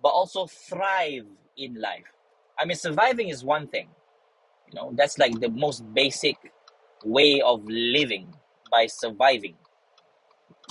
but 0.02 0.10
also 0.10 0.48
thrive 0.48 1.26
in 1.58 1.80
life? 1.80 2.06
I 2.60 2.66
mean, 2.66 2.78
surviving 2.78 3.30
is 3.30 3.44
one 3.44 3.68
thing, 3.68 3.90
you 4.68 4.76
know, 4.76 4.92
that's 4.96 5.18
like 5.18 5.40
the 5.40 5.50
most 5.50 5.84
basic 5.94 6.38
way 7.06 7.42
of 7.42 7.64
living 7.66 8.34
by 8.72 8.88
surviving. 8.88 9.56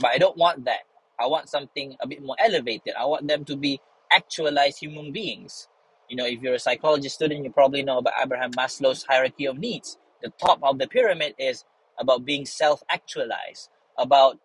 But 0.01 0.12
I 0.12 0.19
don't 0.19 0.37
want 0.37 0.65
that. 0.67 0.81
I 1.20 1.26
want 1.26 1.48
something 1.48 1.96
a 2.00 2.07
bit 2.07 2.22
more 2.22 2.37
elevated. 2.38 2.94
I 2.98 3.07
want 3.07 3.29
them 3.29 3.44
to 3.46 3.57
be 3.57 3.81
actualized 4.12 4.81
human 4.81 5.12
beings. 5.12 5.68
You 6.09 6.16
know, 6.16 6.26
if 6.26 6.42
you're 6.42 6.55
a 6.55 6.59
psychology 6.59 7.09
student, 7.09 7.44
you 7.44 7.50
probably 7.50 7.83
know 7.83 7.98
about 7.98 8.14
Abraham 8.22 8.52
Maslow's 8.52 9.05
hierarchy 9.05 9.46
of 9.46 9.59
needs. 9.59 9.98
The 10.22 10.31
top 10.40 10.61
of 10.62 10.79
the 10.79 10.88
pyramid 10.88 11.35
is 11.38 11.64
about 11.98 12.24
being 12.24 12.46
self 12.46 12.83
actualized, 12.90 13.70
about 13.98 14.38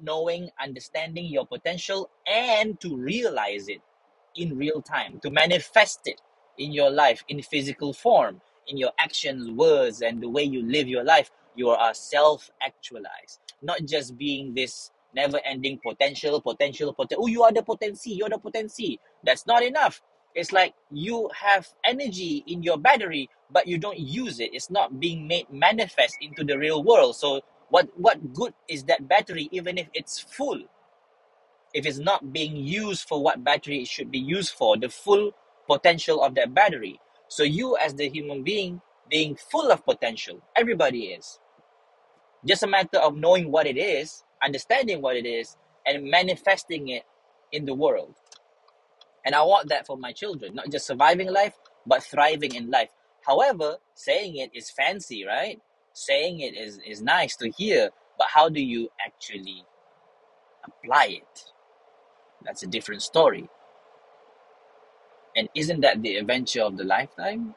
knowing, 0.00 0.50
understanding 0.62 1.26
your 1.26 1.46
potential, 1.46 2.10
and 2.26 2.80
to 2.80 2.96
realize 2.96 3.68
it 3.68 3.80
in 4.36 4.56
real 4.56 4.82
time, 4.82 5.20
to 5.22 5.30
manifest 5.30 6.00
it 6.06 6.20
in 6.58 6.72
your 6.72 6.90
life 6.90 7.24
in 7.28 7.42
physical 7.42 7.92
form, 7.92 8.40
in 8.68 8.76
your 8.78 8.92
actions, 8.98 9.50
words, 9.50 10.02
and 10.02 10.22
the 10.22 10.28
way 10.28 10.42
you 10.42 10.62
live 10.66 10.88
your 10.88 11.04
life. 11.04 11.30
You 11.56 11.70
are 11.70 11.94
self 11.94 12.50
actualized, 12.66 13.40
not 13.62 13.84
just 13.84 14.16
being 14.18 14.54
this 14.54 14.90
never 15.14 15.40
ending 15.44 15.80
potential, 15.84 16.40
potential, 16.40 16.92
potential. 16.92 17.24
Oh, 17.24 17.28
you 17.28 17.42
are 17.44 17.52
the 17.52 17.62
potency, 17.62 18.12
you're 18.12 18.30
the 18.30 18.38
potency. 18.38 19.00
That's 19.24 19.46
not 19.46 19.62
enough. 19.62 20.02
It's 20.34 20.52
like 20.52 20.74
you 20.90 21.30
have 21.34 21.68
energy 21.84 22.44
in 22.46 22.62
your 22.62 22.78
battery, 22.78 23.30
but 23.50 23.66
you 23.66 23.78
don't 23.78 23.98
use 23.98 24.40
it. 24.40 24.50
It's 24.54 24.70
not 24.70 25.00
being 25.00 25.28
made 25.28 25.52
manifest 25.52 26.16
into 26.20 26.44
the 26.44 26.58
real 26.58 26.82
world. 26.82 27.16
So, 27.16 27.42
what, 27.70 27.88
what 27.96 28.34
good 28.34 28.54
is 28.68 28.84
that 28.84 29.08
battery 29.08 29.48
even 29.52 29.78
if 29.78 29.88
it's 29.94 30.18
full? 30.20 30.62
if 31.74 31.86
it's 31.86 31.98
not 31.98 32.32
being 32.32 32.56
used 32.56 33.08
for 33.08 33.22
what 33.22 33.44
battery 33.44 33.82
it 33.82 33.88
should 33.88 34.10
be 34.10 34.18
used 34.18 34.54
for, 34.54 34.76
the 34.76 34.88
full 34.88 35.32
potential 35.66 36.22
of 36.22 36.34
that 36.34 36.54
battery. 36.54 37.00
So 37.28 37.42
you 37.44 37.76
as 37.76 37.94
the 37.94 38.08
human 38.08 38.42
being 38.42 38.80
being 39.08 39.36
full 39.36 39.70
of 39.70 39.84
potential, 39.84 40.42
everybody 40.56 41.06
is. 41.06 41.38
Just 42.46 42.62
a 42.62 42.66
matter 42.66 42.98
of 42.98 43.16
knowing 43.16 43.50
what 43.50 43.66
it 43.66 43.76
is, 43.76 44.24
understanding 44.44 45.02
what 45.02 45.16
it 45.16 45.26
is, 45.26 45.56
and 45.86 46.04
manifesting 46.10 46.88
it 46.88 47.04
in 47.50 47.64
the 47.64 47.74
world. 47.74 48.14
And 49.24 49.34
I 49.34 49.42
want 49.42 49.68
that 49.68 49.86
for 49.86 49.96
my 49.96 50.12
children, 50.12 50.54
not 50.54 50.70
just 50.70 50.86
surviving 50.86 51.30
life, 51.30 51.54
but 51.86 52.02
thriving 52.02 52.54
in 52.54 52.70
life. 52.70 52.90
However, 53.26 53.76
saying 53.94 54.36
it 54.36 54.50
is 54.54 54.70
fancy, 54.70 55.24
right? 55.24 55.60
Saying 55.92 56.40
it 56.40 56.56
is, 56.56 56.78
is 56.86 57.02
nice 57.02 57.36
to 57.36 57.50
hear, 57.50 57.90
but 58.18 58.28
how 58.32 58.48
do 58.48 58.60
you 58.60 58.88
actually 59.04 59.64
apply 60.64 61.06
it? 61.22 61.44
That's 62.44 62.62
a 62.62 62.66
different 62.66 63.02
story. 63.02 63.48
And 65.36 65.48
isn't 65.54 65.80
that 65.80 66.02
the 66.02 66.16
adventure 66.16 66.62
of 66.62 66.76
the 66.76 66.84
lifetime? 66.84 67.54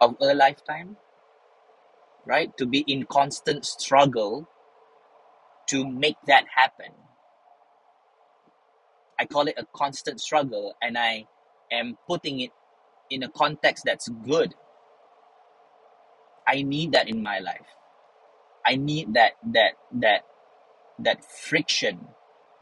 Of 0.00 0.16
a 0.20 0.34
lifetime? 0.34 0.96
Right? 2.26 2.56
To 2.58 2.66
be 2.66 2.80
in 2.80 3.04
constant 3.04 3.64
struggle 3.64 4.48
to 5.68 5.88
make 5.88 6.16
that 6.26 6.44
happen. 6.54 6.92
I 9.18 9.26
call 9.26 9.48
it 9.48 9.54
a 9.58 9.66
constant 9.74 10.20
struggle 10.20 10.74
and 10.82 10.98
I 10.98 11.26
am 11.72 11.98
putting 12.08 12.40
it 12.40 12.50
in 13.10 13.22
a 13.22 13.30
context 13.30 13.84
that's 13.86 14.08
good. 14.08 14.54
I 16.46 16.62
need 16.62 16.92
that 16.92 17.08
in 17.08 17.22
my 17.22 17.40
life. 17.40 17.66
I 18.66 18.76
need 18.76 19.14
that 19.14 19.32
that 19.52 19.72
that 20.00 20.22
that 21.00 21.24
friction, 21.24 22.08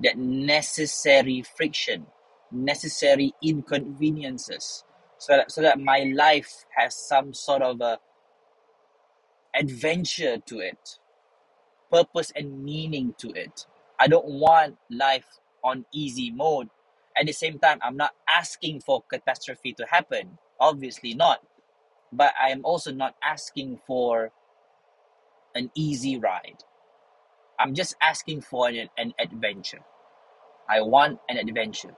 that 0.03 0.19
necessary 0.19 1.43
friction, 1.57 2.07
necessary 2.53 3.35
inconveniences, 3.43 4.85
so 5.19 5.35
that 5.37 5.53
so 5.53 5.63
that 5.63 5.81
my 5.81 6.13
life 6.15 6.67
has 6.77 6.97
some 6.97 7.35
sort 7.35 7.63
of 7.63 7.81
a 7.81 7.99
adventure 9.55 10.39
to 10.47 10.61
it, 10.61 11.00
purpose 11.91 12.33
and 12.37 12.65
meaning 12.65 13.15
to 13.19 13.31
it. 13.33 13.67
I 14.01 14.09
don't 14.09 14.27
want 14.27 14.77
life 14.91 15.27
on 15.65 15.87
easy 15.93 16.31
mode. 16.31 16.69
At 17.19 17.27
the 17.27 17.33
same 17.33 17.59
time, 17.59 17.79
I'm 17.83 17.97
not 17.97 18.13
asking 18.29 18.81
for 18.83 19.03
catastrophe 19.11 19.75
to 19.75 19.87
happen. 19.91 20.39
Obviously 20.61 21.15
not. 21.15 21.41
But 22.13 22.33
I 22.43 22.51
am 22.51 22.63
also 22.65 22.93
not 22.93 23.17
asking 23.25 23.81
for 23.87 24.33
an 25.55 25.71
easy 25.75 26.19
ride. 26.19 26.65
I'm 27.59 27.75
just 27.75 27.97
asking 28.03 28.43
for 28.43 28.69
an, 28.69 28.89
an 28.99 29.15
adventure. 29.21 29.81
I 30.69 30.83
want 30.83 31.21
an 31.29 31.37
adventure. 31.39 31.95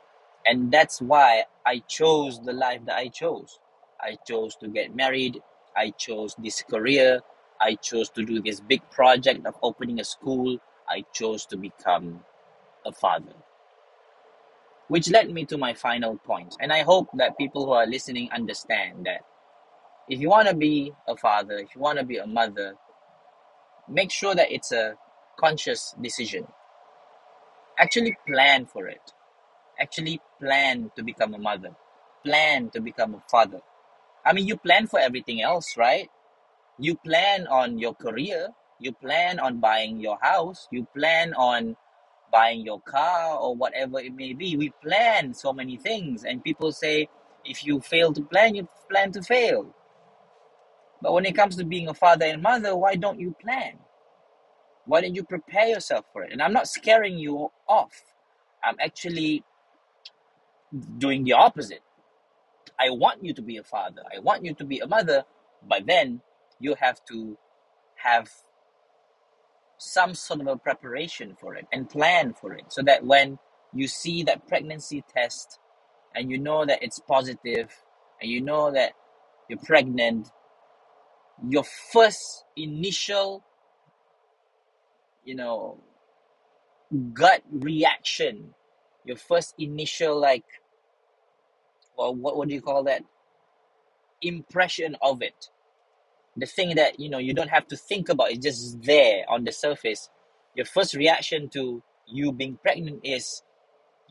And 0.47 0.73
that's 0.73 1.01
why 1.03 1.45
I 1.67 1.83
chose 1.89 2.41
the 2.43 2.53
life 2.53 2.81
that 2.87 2.97
I 2.97 3.09
chose. 3.09 3.59
I 4.01 4.17
chose 4.27 4.57
to 4.57 4.69
get 4.69 4.95
married. 4.95 5.41
I 5.77 5.91
chose 5.93 6.35
this 6.39 6.63
career. 6.63 7.21
I 7.63 7.77
chose 7.77 8.11
to 8.11 8.25
do 8.25 8.43
this 8.43 8.61
big 8.61 8.83
project 8.91 9.47
of 9.47 9.55
opening 9.63 10.01
a 10.01 10.05
school. 10.05 10.59
I 10.89 11.05
chose 11.13 11.47
to 11.47 11.57
become 11.57 12.25
a 12.85 12.93
father. 12.93 13.35
Which 14.89 15.09
led 15.11 15.31
me 15.31 15.45
to 15.47 15.57
my 15.57 15.73
final 15.75 16.17
point. 16.19 16.57
And 16.61 16.73
I 16.73 16.83
hope 16.83 17.09
that 17.15 17.39
people 17.39 17.65
who 17.65 17.73
are 17.73 17.87
listening 17.87 18.29
understand 18.33 19.07
that 19.07 19.21
if 20.09 20.21
you 20.21 20.29
want 20.29 20.49
to 20.49 20.55
be 20.55 20.93
a 21.07 21.17
father, 21.17 21.59
if 21.59 21.75
you 21.75 21.81
want 21.81 21.99
to 21.99 22.05
be 22.05 22.19
a 22.19 22.27
mother, 22.27 22.75
make 23.89 24.11
sure 24.11 24.35
that 24.35 24.51
it's 24.51 24.73
a 24.73 24.97
conscious 25.39 25.95
decision. 26.03 26.47
Actually 27.79 28.17
plan 28.27 28.67
for 28.67 28.89
it. 28.89 29.13
Actually 29.81 30.21
plan 30.41 30.91
to 30.97 31.03
become 31.03 31.33
a 31.35 31.39
mother. 31.39 31.71
Plan 32.25 32.71
to 32.71 32.81
become 32.81 33.15
a 33.15 33.23
father. 33.31 33.61
I 34.25 34.33
mean, 34.33 34.47
you 34.47 34.57
plan 34.57 34.87
for 34.87 34.99
everything 34.99 35.41
else, 35.43 35.77
right? 35.77 36.11
You 36.83 36.97
plan 36.97 37.47
on 37.47 37.79
your 37.79 37.95
career. 37.95 38.49
You 38.81 38.93
plan 38.93 39.39
on 39.39 39.61
buying 39.61 40.01
your 40.01 40.19
house. 40.21 40.69
You 40.73 40.87
plan 40.97 41.33
on 41.35 41.77
buying 42.33 42.63
your 42.67 42.81
car 42.81 43.39
or 43.39 43.55
whatever 43.55 44.01
it 44.01 44.17
may 44.17 44.33
be. 44.33 44.57
We 44.57 44.73
plan 44.83 45.33
so 45.33 45.53
many 45.53 45.77
things, 45.77 46.25
and 46.25 46.43
people 46.43 46.73
say 46.73 47.09
if 47.45 47.65
you 47.65 47.81
fail 47.81 48.13
to 48.15 48.23
plan, 48.23 48.57
you 48.57 48.69
plan 48.91 49.13
to 49.13 49.23
fail. 49.23 49.73
But 51.01 51.13
when 51.13 51.25
it 51.25 51.37
comes 51.37 51.57
to 51.57 51.65
being 51.65 51.89
a 51.89 51.95
father 51.95 52.27
and 52.27 52.43
mother, 52.43 52.77
why 52.77 52.97
don't 52.97 53.21
you 53.21 53.37
plan? 53.41 53.79
Why 54.87 55.01
don't 55.03 55.15
you 55.15 55.25
prepare 55.25 55.69
yourself 55.69 56.07
for 56.13 56.25
it? 56.25 56.33
And 56.33 56.43
I'm 56.43 56.53
not 56.53 56.69
scaring 56.69 57.19
you 57.19 57.53
off. 57.69 57.93
I'm 58.65 58.77
actually 58.81 59.45
doing 60.99 61.25
the 61.25 61.35
opposite. 61.35 61.83
I 62.81 62.91
want 62.91 63.25
you 63.25 63.35
to 63.35 63.43
be 63.43 63.59
a 63.59 63.65
father. 63.65 64.03
I 64.15 64.19
want 64.21 64.45
you 64.45 64.55
to 64.55 64.65
be 64.65 64.81
a 64.81 64.89
mother, 64.89 65.25
but 65.69 65.87
then 65.87 66.21
you 66.63 66.77
have 66.81 67.05
to 67.07 67.39
have 67.97 68.31
some 69.79 70.15
sort 70.15 70.41
of 70.41 70.47
a 70.49 70.57
preparation 70.57 71.37
for 71.41 71.55
it 71.57 71.67
and 71.73 71.91
plan 71.91 72.35
for 72.35 72.55
it 72.55 72.65
so 72.71 72.83
that 72.83 73.05
when 73.05 73.39
you 73.75 73.89
see 73.89 74.23
that 74.25 74.47
pregnancy 74.49 75.05
test 75.15 75.59
and 76.15 76.31
you 76.31 76.39
know 76.39 76.67
that 76.67 76.83
it's 76.83 77.01
positive 77.01 77.71
and 78.23 78.31
you 78.31 78.41
know 78.41 78.73
that 78.73 78.93
you're 79.49 79.59
pregnant, 79.61 80.31
your 81.49 81.65
first 81.93 82.45
initial, 82.57 83.45
you 85.25 85.35
know, 85.37 85.79
gut 87.15 87.43
reaction, 87.51 88.55
your 89.05 89.17
first 89.17 89.55
initial 89.59 90.21
like 90.21 90.45
well 91.99 92.15
what, 92.15 92.37
what 92.37 92.49
do 92.49 92.55
you 92.55 92.63
call 92.63 92.85
that? 92.85 93.03
Impression 94.23 94.97
of 95.03 95.23
it. 95.23 95.51
The 96.37 96.47
thing 96.47 96.77
that 96.77 97.01
you 97.01 97.11
know 97.11 97.19
you 97.19 97.35
don't 97.35 97.51
have 97.51 97.69
to 97.69 97.77
think 97.77 98.09
about, 98.09 98.31
it's 98.33 98.45
just 98.45 98.83
there 98.83 99.25
on 99.29 99.45
the 99.45 99.53
surface. 99.53 100.09
Your 100.55 100.67
first 100.67 100.95
reaction 100.95 101.49
to 101.51 101.83
you 102.07 102.33
being 102.33 102.59
pregnant 102.63 103.01
is 103.05 103.43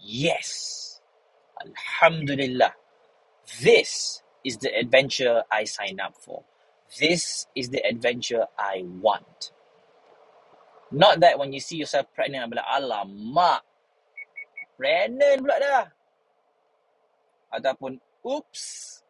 yes. 0.02 1.02
Alhamdulillah. 1.62 2.74
This 3.62 4.22
is 4.46 4.58
the 4.58 4.74
adventure 4.76 5.44
I 5.52 5.66
signed 5.66 6.02
up 6.02 6.16
for. 6.18 6.44
This 7.00 7.48
is 7.56 7.70
the 7.70 7.84
adventure 7.86 8.46
I 8.58 8.84
want. 8.86 9.52
Not 10.92 11.22
that 11.22 11.40
when 11.40 11.54
you 11.54 11.60
see 11.60 11.78
yourself 11.78 12.08
pregnant, 12.16 12.44
I'm 12.44 12.52
like, 12.52 12.66
alamak, 12.68 13.62
pregnant 14.78 15.42
pula 15.44 15.58
dah. 15.60 15.86
Ataupun, 17.54 18.00
oops. 18.28 19.01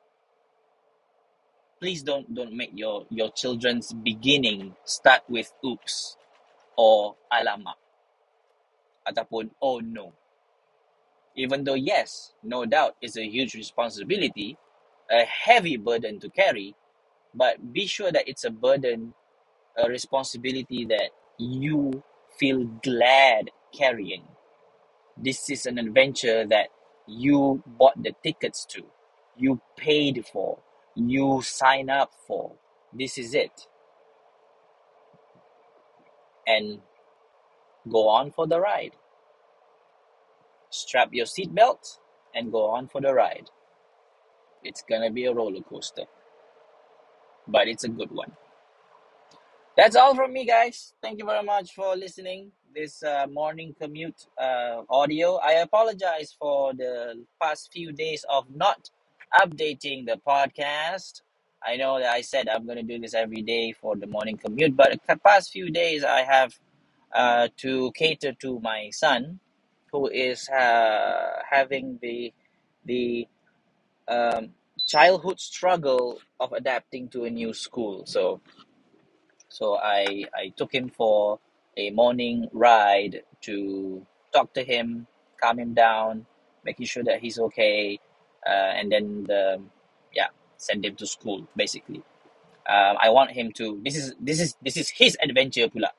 Please 1.81 2.03
don't 2.03 2.29
don't 2.35 2.53
make 2.53 2.71
your 2.75 3.07
your 3.09 3.31
children's 3.33 3.93
beginning 3.93 4.77
start 4.85 5.23
with 5.29 5.49
oops 5.65 6.17
or 6.77 7.17
alamak 7.33 7.77
ataupun 9.05 9.51
oh 9.61 9.81
no. 9.81 10.13
Even 11.35 11.63
though 11.63 11.79
yes, 11.79 12.33
no 12.43 12.65
doubt, 12.65 12.95
it's 13.01 13.17
a 13.17 13.25
huge 13.25 13.55
responsibility, 13.55 14.57
a 15.09 15.23
heavy 15.25 15.77
burden 15.77 16.19
to 16.19 16.29
carry, 16.29 16.75
but 17.33 17.73
be 17.73 17.87
sure 17.87 18.11
that 18.11 18.27
it's 18.27 18.43
a 18.43 18.51
burden, 18.51 19.13
a 19.77 19.89
responsibility 19.89 20.85
that 20.85 21.11
you 21.39 22.03
feel 22.39 22.65
glad 22.83 23.49
carrying. 23.73 24.23
This 25.17 25.49
is 25.49 25.65
an 25.65 25.79
adventure 25.79 26.45
that 26.47 26.69
you 27.07 27.63
bought 27.65 28.01
the 28.01 28.13
tickets 28.23 28.65
to, 28.75 28.83
you 29.37 29.61
paid 29.77 30.25
for, 30.27 30.59
you 30.95 31.41
sign 31.43 31.89
up 31.89 32.12
for. 32.27 32.54
This 32.93 33.17
is 33.17 33.36
it. 33.36 33.67
And 36.47 36.80
go 37.91 38.10
on 38.10 38.32
for 38.32 38.47
the 38.47 38.60
ride. 38.60 38.93
Strap 40.71 41.10
your 41.13 41.25
seatbelt 41.27 41.99
and 42.36 42.51
go 42.51 42.67
on 42.71 42.88
for 42.89 43.01
the 43.01 43.13
ride. 43.13 43.49
It's 44.63 44.84
gonna 44.89 45.12
be 45.12 45.25
a 45.25 45.34
roller 45.34 45.62
coaster, 45.62 46.06
but 47.47 47.67
it's 47.67 47.84
a 47.86 47.89
good 47.89 48.12
one. 48.12 48.34
That's 49.77 49.95
all 49.95 50.15
from 50.15 50.34
me, 50.34 50.45
guys. 50.45 50.93
Thank 51.01 51.19
you 51.19 51.25
very 51.25 51.43
much 51.43 51.73
for 51.73 51.95
listening. 51.97 52.51
This 52.75 53.04
uh, 53.04 53.27
morning 53.32 53.75
commute 53.82 54.27
uh, 54.39 54.84
audio. 54.89 55.38
I 55.38 55.54
apologize 55.54 56.36
for 56.39 56.73
the 56.75 57.25
past 57.41 57.71
few 57.73 57.91
days 57.91 58.23
of 58.30 58.45
not 58.56 58.91
updating 59.33 60.05
the 60.05 60.19
podcast. 60.25 61.21
I 61.65 61.77
know 61.77 61.99
that 61.99 62.11
I 62.11 62.21
said 62.21 62.49
I'm 62.49 62.65
gonna 62.65 62.83
do 62.83 62.99
this 62.99 63.13
every 63.13 63.41
day 63.41 63.71
for 63.73 63.95
the 63.95 64.07
morning 64.07 64.37
commute, 64.37 64.75
but 64.75 64.99
the 65.07 65.17
past 65.17 65.51
few 65.51 65.69
days 65.71 66.03
I 66.03 66.21
have 66.23 66.53
uh, 67.13 67.47
to 67.57 67.91
cater 67.93 68.33
to 68.33 68.59
my 68.59 68.89
son, 68.91 69.39
who 69.91 70.07
is 70.07 70.49
uh, 70.49 71.41
having 71.49 71.99
the 72.01 72.33
the 72.85 73.27
um, 74.07 74.49
childhood 74.87 75.39
struggle 75.39 76.19
of 76.39 76.51
adapting 76.53 77.09
to 77.09 77.25
a 77.25 77.29
new 77.29 77.53
school. 77.53 78.05
So 78.05 78.41
so 79.49 79.77
I 79.77 80.25
I 80.35 80.53
took 80.55 80.73
him 80.73 80.89
for 80.89 81.39
a 81.77 81.89
morning 81.91 82.49
ride 82.53 83.23
to 83.41 84.05
talk 84.33 84.53
to 84.53 84.63
him, 84.63 85.07
calm 85.41 85.59
him 85.59 85.73
down, 85.73 86.25
making 86.65 86.85
sure 86.85 87.03
that 87.03 87.21
he's 87.21 87.39
okay, 87.39 87.99
uh, 88.47 88.71
and 88.77 88.91
then 88.91 89.23
the 89.25 89.62
yeah 90.13 90.27
send 90.58 90.86
him 90.86 90.95
to 90.95 91.08
school 91.08 91.47
basically. 91.56 92.04
Um, 92.69 92.97
I 93.01 93.10
want 93.10 93.32
him 93.32 93.51
to 93.54 93.80
this 93.84 93.95
is 93.97 94.15
this 94.19 94.39
is 94.39 94.56
this 94.62 94.77
is 94.77 94.89
his 94.89 95.17
adventure 95.21 95.67
pula. 95.67 95.89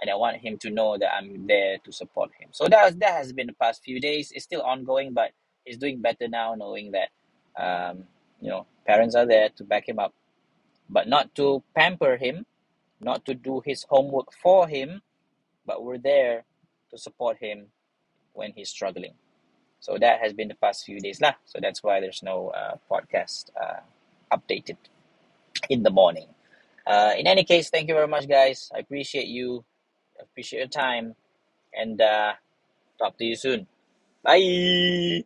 And 0.00 0.10
I 0.10 0.14
want 0.16 0.36
him 0.38 0.58
to 0.58 0.70
know 0.70 0.98
that 0.98 1.14
I'm 1.14 1.46
there 1.46 1.78
to 1.78 1.92
support 1.92 2.30
him. 2.38 2.50
So 2.52 2.68
that 2.68 2.98
that 3.00 3.12
has 3.14 3.32
been 3.32 3.46
the 3.48 3.54
past 3.54 3.82
few 3.84 4.00
days. 4.00 4.32
It's 4.34 4.44
still 4.44 4.62
ongoing, 4.62 5.14
but 5.14 5.32
he's 5.64 5.78
doing 5.78 6.02
better 6.02 6.28
now, 6.28 6.54
knowing 6.54 6.92
that 6.92 7.08
um, 7.56 8.04
you 8.40 8.50
know 8.50 8.66
parents 8.86 9.14
are 9.14 9.26
there 9.26 9.48
to 9.56 9.64
back 9.64 9.88
him 9.88 9.98
up, 9.98 10.14
but 10.90 11.08
not 11.08 11.34
to 11.36 11.62
pamper 11.74 12.16
him, 12.16 12.46
not 13.00 13.24
to 13.26 13.34
do 13.34 13.62
his 13.64 13.86
homework 13.88 14.32
for 14.32 14.68
him, 14.68 15.02
but 15.66 15.82
we're 15.84 15.98
there 15.98 16.44
to 16.90 16.98
support 16.98 17.38
him 17.38 17.68
when 18.34 18.52
he's 18.54 18.70
struggling. 18.70 19.14
So 19.80 19.98
that 19.98 20.20
has 20.20 20.32
been 20.32 20.48
the 20.48 20.56
past 20.56 20.84
few 20.84 21.00
days 21.00 21.20
lah. 21.20 21.34
So 21.44 21.58
that's 21.60 21.82
why 21.82 22.00
there's 22.00 22.22
no 22.22 22.50
uh, 22.50 22.76
podcast 22.90 23.50
uh, 23.54 23.80
updated 24.32 24.78
in 25.68 25.82
the 25.82 25.90
morning. 25.90 26.28
Uh, 26.86 27.12
in 27.18 27.26
any 27.26 27.44
case, 27.44 27.70
thank 27.70 27.88
you 27.88 27.94
very 27.94 28.08
much, 28.08 28.28
guys. 28.28 28.70
I 28.74 28.78
appreciate 28.80 29.28
you. 29.28 29.64
appreciate 30.20 30.60
your 30.60 30.68
time, 30.68 31.14
and 31.74 32.00
uh, 32.00 32.32
talk 32.98 33.16
to 33.18 33.24
you 33.24 33.36
soon. 33.36 33.66
Bye. 34.22 35.24